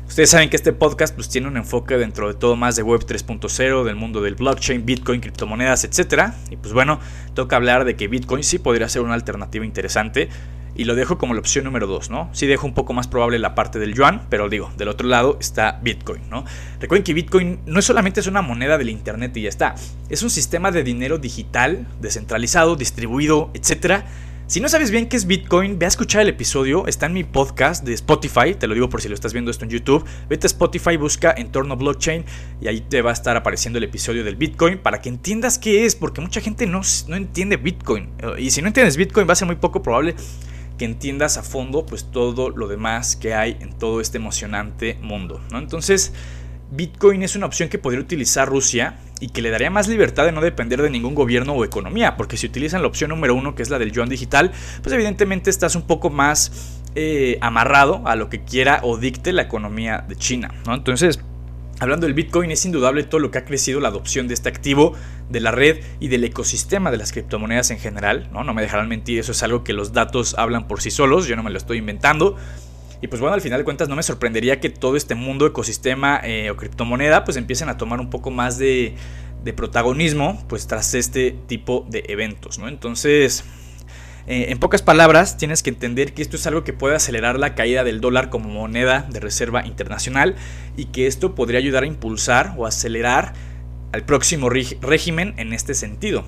Ustedes 0.07 0.31
saben 0.31 0.51
que 0.51 0.57
este 0.57 0.73
podcast 0.73 1.15
pues, 1.15 1.29
tiene 1.29 1.49
un 1.49 1.57
enfoque 1.57 1.97
dentro 1.97 2.29
de 2.29 2.35
todo 2.35 2.57
más 2.57 2.77
de 2.77 2.83
Web 2.83 3.07
3.0, 3.07 3.85
del 3.85 3.95
mundo 3.95 4.23
del 4.23 4.35
blockchain, 4.35 4.85
Bitcoin, 4.85 5.21
criptomonedas, 5.21 5.85
etc. 5.85 6.33
Y 6.51 6.57
pues 6.57 6.73
bueno, 6.73 6.99
toca 7.35 7.57
hablar 7.57 7.85
de 7.85 7.95
que 7.95 8.09
Bitcoin 8.09 8.43
sí 8.43 8.59
podría 8.59 8.89
ser 8.89 9.03
una 9.03 9.15
alternativa 9.15 9.65
interesante 9.65 10.29
y 10.79 10.85
lo 10.85 10.95
dejo 10.95 11.19
como 11.19 11.35
la 11.35 11.41
opción 11.41 11.65
número 11.65 11.87
2, 11.89 12.09
¿no? 12.09 12.31
Sí 12.33 12.47
dejo 12.47 12.65
un 12.65 12.73
poco 12.73 12.95
más 12.95 13.09
probable 13.09 13.39
la 13.41 13.57
parte 13.57 13.81
del 13.81 13.95
yuan, 13.95 14.23
pero 14.31 14.49
digo, 14.49 14.71
del 14.79 14.89
otro 14.89 15.09
lado 15.09 15.37
está 15.41 15.81
Bitcoin, 15.83 16.31
¿no? 16.31 16.45
Recuerden 16.81 17.03
que 17.03 17.13
Bitcoin 17.13 17.59
no 17.67 17.83
solamente 17.83 18.21
es 18.21 18.29
una 18.29 18.43
moneda 18.43 18.79
del 18.79 18.89
internet 18.89 19.37
y 19.37 19.43
ya 19.43 19.49
está, 19.49 19.75
es 20.09 20.23
un 20.23 20.31
sistema 20.31 20.71
de 20.71 20.85
dinero 20.85 21.19
digital, 21.19 21.89
descentralizado, 22.01 22.77
distribuido, 22.77 23.51
etcétera. 23.55 24.07
Si 24.47 24.61
no 24.61 24.69
sabes 24.69 24.93
bien 24.93 25.09
qué 25.09 25.17
es 25.17 25.27
Bitcoin, 25.27 25.81
ve 25.81 25.85
a 25.85 25.89
escuchar 25.89 26.23
el 26.23 26.29
episodio, 26.29 26.87
está 26.87 27.07
en 27.07 27.13
mi 27.13 27.25
podcast 27.25 27.85
de 27.85 27.93
Spotify, 27.93 28.55
te 28.59 28.69
lo 28.69 28.73
digo 28.73 28.89
por 28.89 29.03
si 29.03 29.09
lo 29.09 29.15
estás 29.15 29.33
viendo 29.33 29.51
esto 29.51 29.65
en 29.65 29.71
YouTube, 29.71 30.07
vete 30.29 30.47
a 30.47 30.49
Spotify, 30.49 30.97
busca 30.97 31.35
entorno 31.37 31.77
blockchain 31.77 32.25
y 32.61 32.69
ahí 32.69 32.81
te 32.81 33.03
va 33.03 33.11
a 33.11 33.13
estar 33.15 33.37
apareciendo 33.37 33.79
el 33.79 33.85
episodio 33.85 34.23
del 34.23 34.37
Bitcoin 34.37 34.79
para 34.79 35.03
que 35.03 35.09
entiendas 35.09 35.59
qué 35.59 35.85
es, 35.85 35.97
porque 35.97 36.21
mucha 36.21 36.41
gente 36.41 36.67
no, 36.67 36.83
no 37.09 37.17
entiende 37.17 37.57
Bitcoin. 37.57 38.11
Y 38.39 38.53
si 38.53 38.63
no 38.63 38.69
entiendes 38.69 38.97
Bitcoin 38.97 39.29
va 39.29 39.33
a 39.33 39.37
ser 39.37 39.47
muy 39.47 39.57
poco 39.57 39.83
probable 39.83 40.15
que 40.79 40.85
entiendas 40.85 41.37
a 41.37 41.43
fondo 41.43 41.85
pues 41.85 42.11
todo 42.11 42.51
lo 42.51 42.69
demás 42.69 43.17
que 43.17 43.35
hay 43.35 43.57
en 43.61 43.73
todo 43.73 44.01
este 44.01 44.17
emocionante 44.17 44.99
mundo. 45.03 45.41
Entonces, 45.53 46.13
Bitcoin 46.71 47.23
es 47.23 47.37
una 47.37 47.47
opción 47.47 47.69
que 47.69 47.79
podría 47.79 48.01
utilizar 48.01 48.49
Rusia 48.49 48.99
y 49.21 49.29
que 49.29 49.43
le 49.43 49.51
daría 49.51 49.71
más 49.71 49.89
libertad 49.89 50.25
de 50.25 50.33
no 50.33 50.41
depender 50.41 50.81
de 50.81 50.91
ningún 50.91 51.15
gobierno 51.15 51.55
o 51.55 51.65
economía, 51.65 52.17
porque 52.17 52.37
si 52.37 52.47
utilizan 52.47 52.83
la 52.83 52.89
opción 52.89 53.11
número 53.11 53.35
uno, 53.35 53.55
que 53.55 53.63
es 53.63 53.71
la 53.71 53.79
del 53.79 53.93
yuan 53.93 54.09
digital, 54.09 54.53
pues 54.83 54.95
evidentemente 54.95 55.51
estás 55.51 55.75
un 55.75 55.83
poco 55.83 56.11
más 56.11 56.81
eh, 56.95 57.39
amarrado 57.41 58.07
a 58.07 58.17
lo 58.17 58.29
que 58.29 58.45
quiera 58.45 58.81
o 58.83 58.97
dicte 58.97 59.33
la 59.33 59.43
economía 59.43 60.05
de 60.07 60.17
China, 60.17 60.55
¿no? 60.67 60.75
Entonces, 60.75 61.21
Hablando 61.81 62.07
del 62.07 62.15
Bitcoin, 62.15 62.51
es 62.51 62.65
indudable 62.65 63.05
todo 63.05 63.21
lo 63.21 63.31
que 63.31 63.39
ha 63.39 63.45
crecido 63.45 63.79
la 63.79 63.89
adopción 63.89 64.27
de 64.27 64.35
este 64.35 64.49
activo, 64.49 64.95
de 65.29 65.41
la 65.41 65.51
red 65.51 65.81
y 66.01 66.09
del 66.09 66.25
ecosistema 66.25 66.91
de 66.91 66.97
las 66.97 67.13
criptomonedas 67.13 67.71
en 67.71 67.79
general. 67.79 68.29
No, 68.33 68.45
no 68.45 68.55
me 68.55 68.63
dejarán 68.63 68.89
mentir, 68.89 69.19
eso 69.19 69.33
es 69.33 69.43
algo 69.43 69.65
que 69.65 69.73
los 69.73 69.93
datos 69.93 70.35
hablan 70.39 70.67
por 70.67 70.81
sí 70.81 70.91
solos, 70.91 71.27
yo 71.27 71.37
no 71.37 71.43
me 71.43 71.51
lo 71.51 71.59
estoy 71.59 71.79
inventando. 71.79 72.37
Y 73.01 73.07
pues 73.07 73.21
bueno, 73.21 73.35
al 73.35 73.41
final 73.41 73.61
de 73.61 73.65
cuentas 73.65 73.89
no 73.89 73.95
me 73.95 74.03
sorprendería 74.03 74.61
que 74.61 74.71
todo 74.71 74.97
este 74.97 75.15
mundo, 75.15 75.47
ecosistema 75.47 76.21
eh, 76.25 76.51
o 76.51 76.57
criptomoneda 76.57 77.25
pues 77.25 77.37
empiecen 77.37 77.69
a 77.69 77.77
tomar 77.77 78.01
un 78.01 78.11
poco 78.11 78.31
más 78.31 78.59
de, 78.59 78.95
de 79.45 79.53
protagonismo 79.53 80.45
pues 80.49 80.67
tras 80.67 80.95
este 80.95 81.37
tipo 81.47 81.87
de 81.89 82.05
eventos, 82.09 82.59
¿no? 82.59 82.67
Entonces, 82.67 83.45
eh, 84.27 84.51
en 84.51 84.59
pocas 84.59 84.83
palabras, 84.83 85.39
tienes 85.39 85.63
que 85.63 85.71
entender 85.71 86.13
que 86.13 86.21
esto 86.21 86.37
es 86.37 86.47
algo 86.47 86.63
que 86.63 86.75
puede 86.75 86.95
acelerar 86.95 87.39
la 87.39 87.55
caída 87.55 87.83
del 87.83 88.03
dólar 88.03 88.29
como 88.29 88.51
moneda 88.51 89.07
de 89.09 89.21
reserva 89.21 89.67
internacional 89.67 90.37
y 90.77 90.87
que 90.87 91.07
esto 91.07 91.35
podría 91.35 91.59
ayudar 91.61 91.85
a 91.85 91.87
impulsar 91.87 92.55
o 92.59 92.67
acelerar 92.67 93.33
al 93.93 94.05
próximo 94.05 94.51
régimen 94.51 95.35
en 95.37 95.53
este 95.53 95.75
sentido. 95.75 96.25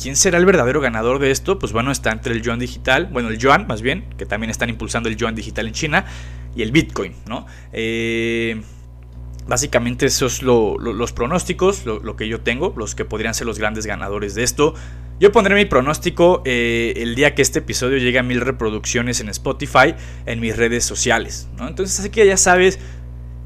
¿Quién 0.00 0.16
será 0.16 0.38
el 0.38 0.46
verdadero 0.46 0.80
ganador 0.80 1.18
de 1.18 1.30
esto? 1.30 1.58
Pues 1.58 1.72
bueno, 1.72 1.90
está 1.90 2.10
entre 2.10 2.34
el 2.34 2.42
yuan 2.42 2.58
digital, 2.58 3.08
bueno, 3.12 3.28
el 3.28 3.38
yuan 3.38 3.66
más 3.66 3.80
bien, 3.80 4.04
que 4.18 4.26
también 4.26 4.50
están 4.50 4.68
impulsando 4.68 5.08
el 5.08 5.16
yuan 5.16 5.34
digital 5.34 5.66
en 5.66 5.72
China, 5.72 6.04
y 6.56 6.62
el 6.62 6.72
bitcoin, 6.72 7.14
¿no? 7.26 7.46
Eh, 7.72 8.60
básicamente 9.46 10.06
esos 10.06 10.36
son 10.36 10.76
los 10.80 11.12
pronósticos, 11.12 11.84
lo, 11.84 12.16
que 12.16 12.28
yo 12.28 12.40
tengo, 12.40 12.74
los 12.76 12.94
que 12.94 13.04
podrían 13.04 13.34
ser 13.34 13.46
los 13.46 13.58
grandes 13.58 13.86
ganadores 13.86 14.34
de 14.34 14.42
esto. 14.42 14.74
Yo 15.20 15.30
pondré 15.30 15.54
mi 15.54 15.64
pronóstico 15.64 16.42
eh, 16.44 16.94
el 16.96 17.14
día 17.14 17.34
que 17.34 17.42
este 17.42 17.60
episodio 17.60 17.98
llegue 17.98 18.18
a 18.18 18.22
mil 18.22 18.40
reproducciones 18.40 19.20
en 19.20 19.28
Spotify, 19.28 19.94
en 20.26 20.40
mis 20.40 20.56
redes 20.56 20.84
sociales. 20.84 21.48
¿no? 21.56 21.68
Entonces, 21.68 22.00
así 22.00 22.10
que 22.10 22.26
ya 22.26 22.36
sabes, 22.36 22.80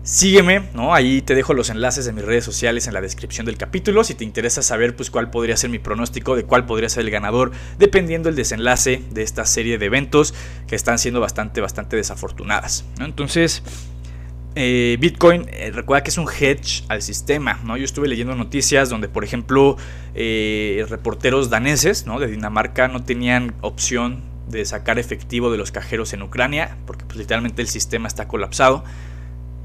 sígueme, 0.08 0.62
¿no? 0.72 0.94
Ahí 0.94 1.20
te 1.20 1.34
dejo 1.34 1.52
los 1.52 1.68
enlaces 1.68 2.06
de 2.06 2.12
mis 2.12 2.24
redes 2.24 2.42
sociales 2.42 2.86
en 2.86 2.94
la 2.94 3.02
descripción 3.02 3.44
del 3.44 3.58
capítulo. 3.58 4.04
Si 4.04 4.14
te 4.14 4.24
interesa 4.24 4.62
saber 4.62 4.96
pues, 4.96 5.10
cuál 5.10 5.28
podría 5.28 5.54
ser 5.58 5.68
mi 5.68 5.78
pronóstico, 5.78 6.34
de 6.34 6.44
cuál 6.44 6.64
podría 6.64 6.88
ser 6.88 7.04
el 7.04 7.10
ganador, 7.10 7.52
dependiendo 7.78 8.30
el 8.30 8.34
desenlace 8.34 9.02
de 9.10 9.22
esta 9.22 9.44
serie 9.44 9.76
de 9.76 9.84
eventos 9.84 10.32
que 10.66 10.76
están 10.76 10.98
siendo 10.98 11.20
bastante, 11.20 11.60
bastante 11.60 11.96
desafortunadas. 11.96 12.86
Entonces. 13.00 13.62
Eh, 14.60 14.96
Bitcoin, 14.98 15.46
eh, 15.52 15.70
recuerda 15.72 16.02
que 16.02 16.10
es 16.10 16.18
un 16.18 16.26
hedge 16.26 16.82
al 16.88 17.00
sistema, 17.00 17.60
¿no? 17.64 17.76
Yo 17.76 17.84
estuve 17.84 18.08
leyendo 18.08 18.34
noticias 18.34 18.88
donde, 18.88 19.06
por 19.08 19.22
ejemplo, 19.22 19.76
eh, 20.16 20.84
reporteros 20.88 21.48
daneses, 21.48 22.06
¿no? 22.06 22.18
De 22.18 22.26
Dinamarca 22.26 22.88
no 22.88 23.04
tenían 23.04 23.54
opción 23.60 24.22
de 24.48 24.64
sacar 24.64 24.98
efectivo 24.98 25.52
de 25.52 25.58
los 25.58 25.70
cajeros 25.70 26.12
en 26.12 26.22
Ucrania, 26.22 26.76
porque 26.86 27.04
pues 27.04 27.18
literalmente 27.18 27.62
el 27.62 27.68
sistema 27.68 28.08
está 28.08 28.26
colapsado. 28.26 28.82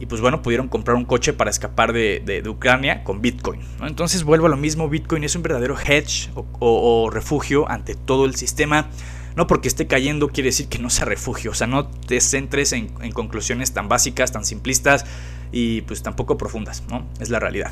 Y 0.04 0.06
pues 0.06 0.20
bueno, 0.20 0.42
pudieron 0.42 0.68
comprar 0.68 0.98
un 0.98 1.06
coche 1.06 1.32
para 1.32 1.50
escapar 1.50 1.94
de, 1.94 2.44
Ucrania 2.46 3.06
con 3.06 3.22
Bitcoin. 3.22 3.62
Entonces 3.82 4.24
vuelvo 4.24 4.48
a 4.48 4.50
lo 4.50 4.58
mismo, 4.58 4.90
Bitcoin 4.90 5.24
es 5.24 5.36
un 5.36 5.44
verdadero 5.44 5.78
hedge 5.80 6.30
o 6.36 7.10
refugio 7.10 7.70
ante 7.70 7.96
todo 7.96 8.26
el 8.26 8.36
sistema 8.36 8.90
no 9.36 9.48
porque 9.48 9.68
esté 9.68 9.88
cayendo 9.88 10.30
quiere 10.30 10.50
decir 10.50 10.68
que 10.68 10.80
no 10.80 10.90
sea 10.90 11.06
refugio. 11.06 11.52
O 11.52 11.54
sea, 11.54 11.68
no 11.68 11.88
te 11.88 12.20
centres 12.22 12.74
en, 12.74 12.88
conclusiones 13.14 13.74
tan 13.74 13.90
básicas, 13.90 14.32
tan 14.32 14.46
simplistas 14.46 15.06
y 15.52 15.82
pues 15.82 16.04
tampoco 16.04 16.38
profundas, 16.38 16.84
¿no? 16.90 17.06
Es 17.20 17.30
la 17.30 17.40
realidad. 17.40 17.72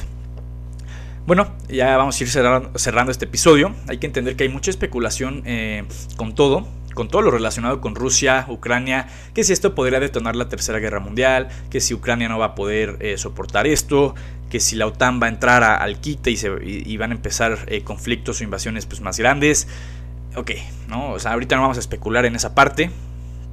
Bueno, 1.27 1.53
ya 1.69 1.95
vamos 1.97 2.19
a 2.19 2.23
ir 2.23 2.29
cerrando, 2.29 3.11
este 3.11 3.25
episodio. 3.25 3.75
Hay 3.87 3.99
que 3.99 4.07
entender 4.07 4.35
que 4.35 4.43
hay 4.43 4.49
mucha 4.49 4.71
especulación 4.71 5.43
eh, 5.45 5.83
con 6.17 6.33
todo, 6.33 6.67
con 6.93 7.07
todo 7.07 7.21
lo 7.21 7.31
relacionado 7.31 7.81
con 7.81 7.95
Rusia, 7.95 8.45
Ucrania, 8.49 9.07
que 9.33 9.43
si 9.43 9.53
esto 9.53 9.75
podría 9.75 9.99
detonar 9.99 10.35
la 10.35 10.49
Tercera 10.49 10.79
Guerra 10.79 10.99
Mundial, 10.99 11.49
que 11.69 11.81
si 11.81 11.93
Ucrania 11.93 12.29
no 12.29 12.39
va 12.39 12.47
a 12.47 12.55
poder 12.55 12.97
eh, 12.99 13.17
soportar 13.17 13.67
esto, 13.67 14.15
que 14.49 14.59
si 14.59 14.75
la 14.75 14.85
OTAN 14.87 15.21
va 15.21 15.27
a 15.27 15.29
entrar 15.29 15.63
al 15.63 15.99
quite 15.99 16.31
y, 16.31 16.37
se, 16.37 16.49
van 16.97 17.11
a 17.11 17.15
empezar 17.15 17.59
eh, 17.67 17.83
conflictos 17.83 18.41
o 18.41 18.43
invasiones 18.43 18.85
pues, 18.85 19.01
más 19.01 19.17
grandes 19.17 19.67
ok, 20.35 20.51
¿no? 20.87 21.11
O 21.11 21.19
sea, 21.19 21.33
ahorita 21.33 21.55
no 21.55 21.63
vamos 21.63 21.77
a 21.77 21.79
especular 21.79 22.25
en 22.25 22.35
esa 22.35 22.55
parte, 22.55 22.89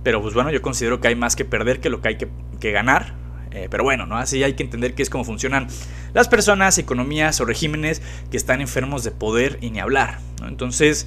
pero 0.03 0.23
pues 0.23 0.35
bueno, 0.35 0.51
yo 0.51 0.63
considero 0.63 1.01
que 1.01 1.09
hay 1.09 1.15
más 1.15 1.37
que 1.37 1.45
perder 1.45 1.81
que 1.81 1.91
lo 1.91 2.01
que 2.01 2.09
hay 2.09 2.19
que, 2.19 2.73
ganar. 2.73 3.15
Eh, 3.51 3.69
pero 3.71 3.83
bueno, 3.83 4.05
¿no? 4.05 4.19
Así 4.19 4.43
hay 4.43 4.53
que 4.53 4.63
entender 4.63 4.95
que 4.95 5.03
es 5.03 5.09
cómo 5.09 5.25
funcionan 5.25 5.69
las 6.13 6.29
personas, 6.29 6.77
economías 6.77 7.41
o 7.41 7.47
regímenes 7.47 8.03
que 8.31 8.37
están 8.37 8.61
enfermos 8.61 9.05
de 9.05 9.11
poder 9.11 9.59
y 9.63 9.71
ni 9.71 9.81
hablar. 9.81 10.19
Entonces, 10.47 11.07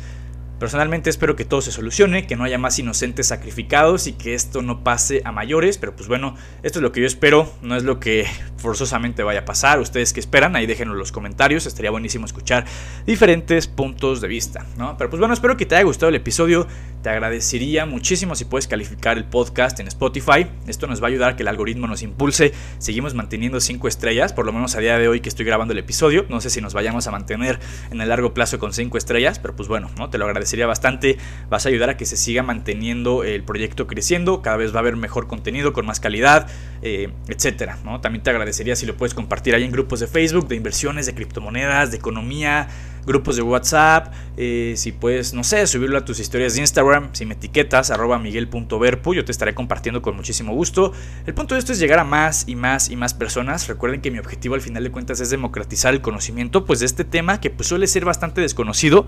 Personalmente 0.61 1.09
espero 1.09 1.35
que 1.35 1.43
todo 1.43 1.59
se 1.61 1.71
solucione, 1.71 2.27
que 2.27 2.35
no 2.35 2.43
haya 2.43 2.59
más 2.59 2.77
inocentes 2.77 3.25
sacrificados 3.25 4.05
y 4.05 4.13
que 4.13 4.35
esto 4.35 4.61
no 4.61 4.83
pase 4.83 5.23
a 5.25 5.31
mayores, 5.31 5.79
pero 5.79 5.95
pues 5.95 6.07
bueno, 6.07 6.35
esto 6.61 6.77
es 6.77 6.83
lo 6.83 6.91
que 6.91 7.01
yo 7.01 7.07
espero, 7.07 7.51
no 7.63 7.75
es 7.75 7.83
lo 7.83 7.99
que 7.99 8.27
forzosamente 8.57 9.23
vaya 9.23 9.39
a 9.39 9.45
pasar. 9.45 9.79
Ustedes 9.79 10.13
que 10.13 10.19
esperan, 10.19 10.55
ahí 10.55 10.67
déjenlo 10.67 10.93
en 10.93 10.99
los 10.99 11.11
comentarios, 11.11 11.65
estaría 11.65 11.89
buenísimo 11.89 12.27
escuchar 12.27 12.65
diferentes 13.07 13.65
puntos 13.65 14.21
de 14.21 14.27
vista, 14.27 14.67
¿no? 14.77 14.97
Pero 14.99 15.09
pues 15.09 15.19
bueno, 15.19 15.33
espero 15.33 15.57
que 15.57 15.65
te 15.65 15.73
haya 15.73 15.83
gustado 15.83 16.09
el 16.09 16.15
episodio, 16.15 16.67
te 17.01 17.09
agradecería 17.09 17.87
muchísimo 17.87 18.35
si 18.35 18.45
puedes 18.45 18.67
calificar 18.67 19.17
el 19.17 19.25
podcast 19.25 19.79
en 19.79 19.87
Spotify, 19.87 20.45
esto 20.67 20.85
nos 20.85 21.01
va 21.01 21.07
a 21.07 21.09
ayudar 21.09 21.31
a 21.31 21.35
que 21.35 21.41
el 21.41 21.47
algoritmo 21.47 21.87
nos 21.87 22.03
impulse, 22.03 22.53
seguimos 22.77 23.15
manteniendo 23.15 23.59
5 23.59 23.87
estrellas, 23.87 24.31
por 24.31 24.45
lo 24.45 24.53
menos 24.53 24.75
a 24.75 24.79
día 24.79 24.99
de 24.99 25.07
hoy 25.07 25.21
que 25.21 25.29
estoy 25.29 25.43
grabando 25.43 25.71
el 25.71 25.79
episodio, 25.79 26.27
no 26.29 26.39
sé 26.39 26.51
si 26.51 26.61
nos 26.61 26.75
vayamos 26.75 27.07
a 27.07 27.11
mantener 27.11 27.59
en 27.89 27.99
el 27.99 28.09
largo 28.09 28.35
plazo 28.35 28.59
con 28.59 28.73
5 28.73 28.95
estrellas, 28.99 29.39
pero 29.39 29.55
pues 29.55 29.67
bueno, 29.67 29.89
¿no? 29.97 30.11
Te 30.11 30.19
lo 30.19 30.25
agradecería 30.25 30.50
sería 30.51 30.67
bastante. 30.67 31.17
Vas 31.49 31.65
a 31.65 31.69
ayudar 31.69 31.89
a 31.89 31.97
que 31.97 32.05
se 32.05 32.17
siga 32.17 32.43
manteniendo 32.43 33.23
el 33.23 33.43
proyecto 33.43 33.87
creciendo. 33.87 34.41
Cada 34.41 34.57
vez 34.57 34.73
va 34.73 34.77
a 34.77 34.79
haber 34.79 34.95
mejor 34.95 35.27
contenido 35.27 35.73
con 35.73 35.85
más 35.85 35.99
calidad, 35.99 36.47
eh, 36.81 37.09
etcétera. 37.27 37.77
¿no? 37.83 38.01
También 38.01 38.23
te 38.23 38.29
agradecería 38.29 38.75
si 38.75 38.85
lo 38.85 38.95
puedes 38.95 39.13
compartir 39.13 39.55
ahí 39.55 39.63
en 39.63 39.71
grupos 39.71 39.99
de 39.99 40.07
Facebook, 40.07 40.47
de 40.47 40.55
inversiones, 40.55 41.05
de 41.05 41.15
criptomonedas, 41.15 41.91
de 41.91 41.97
economía, 41.97 42.67
grupos 43.05 43.35
de 43.35 43.41
WhatsApp. 43.41 44.13
Eh, 44.37 44.73
si 44.77 44.91
puedes, 44.91 45.33
no 45.33 45.43
sé, 45.43 45.65
subirlo 45.67 45.97
a 45.97 46.05
tus 46.05 46.19
historias 46.19 46.55
de 46.55 46.61
Instagram. 46.61 47.09
Si 47.13 47.25
me 47.25 47.33
etiquetas, 47.33 47.91
arroba 47.91 48.19
miguel.verpu, 48.19 49.13
yo 49.13 49.25
te 49.25 49.31
estaré 49.31 49.53
compartiendo 49.53 50.01
con 50.01 50.15
muchísimo 50.15 50.53
gusto. 50.53 50.93
El 51.25 51.33
punto 51.33 51.55
de 51.55 51.59
esto 51.59 51.71
es 51.71 51.79
llegar 51.79 51.99
a 51.99 52.03
más 52.03 52.47
y 52.47 52.55
más 52.55 52.89
y 52.89 52.95
más 52.95 53.13
personas. 53.13 53.67
Recuerden 53.67 54.01
que 54.01 54.11
mi 54.11 54.19
objetivo 54.19 54.55
al 54.55 54.61
final 54.61 54.83
de 54.83 54.91
cuentas 54.91 55.19
es 55.19 55.29
democratizar 55.29 55.93
el 55.93 56.01
conocimiento 56.01 56.65
pues, 56.65 56.79
de 56.79 56.85
este 56.85 57.03
tema 57.03 57.39
que 57.39 57.49
pues, 57.49 57.67
suele 57.67 57.87
ser 57.87 58.05
bastante 58.05 58.41
desconocido 58.41 59.05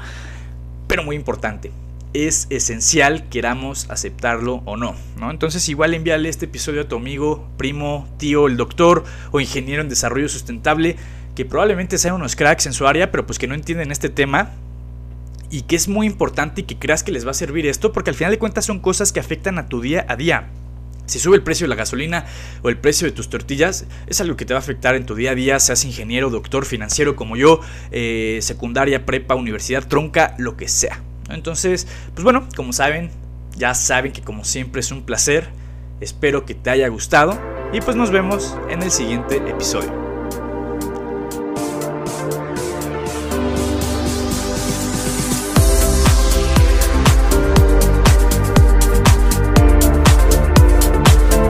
pero 0.93 1.03
muy 1.03 1.15
importante. 1.15 1.71
Es 2.13 2.45
esencial 2.51 3.27
queramos 3.29 3.89
aceptarlo 3.89 4.61
o 4.65 4.77
no, 4.77 4.93
¿no? 5.17 5.31
Entonces 5.31 5.67
igual 5.67 5.95
envíale 5.95 6.29
este 6.29 6.45
episodio 6.45 6.81
a 6.81 6.87
tu 6.87 6.97
amigo, 6.97 7.49
primo, 7.57 8.07
tío, 8.19 8.45
el 8.45 8.57
doctor 8.57 9.03
o 9.31 9.39
ingeniero 9.39 9.81
en 9.81 9.89
desarrollo 9.89 10.29
sustentable 10.29 10.95
que 11.33 11.45
probablemente 11.45 11.97
sean 11.97 12.13
unos 12.13 12.35
cracks 12.35 12.67
en 12.67 12.73
su 12.73 12.85
área, 12.85 13.09
pero 13.09 13.25
pues 13.25 13.39
que 13.39 13.47
no 13.47 13.55
entienden 13.55 13.91
este 13.91 14.09
tema 14.09 14.51
y 15.49 15.63
que 15.63 15.75
es 15.75 15.87
muy 15.87 16.05
importante 16.05 16.61
y 16.61 16.65
que 16.65 16.77
creas 16.77 17.01
que 17.01 17.11
les 17.11 17.25
va 17.25 17.31
a 17.31 17.33
servir 17.33 17.65
esto, 17.65 17.91
porque 17.91 18.11
al 18.11 18.15
final 18.15 18.29
de 18.29 18.37
cuentas 18.37 18.63
son 18.63 18.77
cosas 18.77 19.11
que 19.11 19.19
afectan 19.19 19.57
a 19.57 19.65
tu 19.65 19.81
día 19.81 20.05
a 20.07 20.15
día. 20.15 20.51
Si 21.05 21.19
sube 21.19 21.35
el 21.35 21.43
precio 21.43 21.65
de 21.65 21.69
la 21.69 21.75
gasolina 21.75 22.25
o 22.61 22.69
el 22.69 22.77
precio 22.77 23.05
de 23.05 23.11
tus 23.11 23.29
tortillas, 23.29 23.85
es 24.07 24.21
algo 24.21 24.37
que 24.37 24.45
te 24.45 24.53
va 24.53 24.59
a 24.59 24.63
afectar 24.63 24.95
en 24.95 25.05
tu 25.05 25.15
día 25.15 25.31
a 25.31 25.35
día, 25.35 25.59
seas 25.59 25.83
ingeniero, 25.85 26.29
doctor, 26.29 26.65
financiero 26.65 27.15
como 27.15 27.35
yo, 27.35 27.59
eh, 27.91 28.39
secundaria, 28.41 29.05
prepa, 29.05 29.35
universidad, 29.35 29.87
tronca, 29.87 30.35
lo 30.37 30.55
que 30.55 30.67
sea. 30.67 31.01
Entonces, 31.29 31.87
pues 32.13 32.23
bueno, 32.23 32.47
como 32.55 32.73
saben, 32.73 33.11
ya 33.55 33.73
saben 33.73 34.11
que 34.11 34.21
como 34.21 34.45
siempre 34.45 34.79
es 34.79 34.91
un 34.91 35.03
placer, 35.03 35.49
espero 35.99 36.45
que 36.45 36.53
te 36.53 36.69
haya 36.69 36.87
gustado 36.87 37.39
y 37.71 37.81
pues 37.81 37.95
nos 37.95 38.11
vemos 38.11 38.57
en 38.69 38.81
el 38.81 38.91
siguiente 38.91 39.37
episodio. 39.37 40.02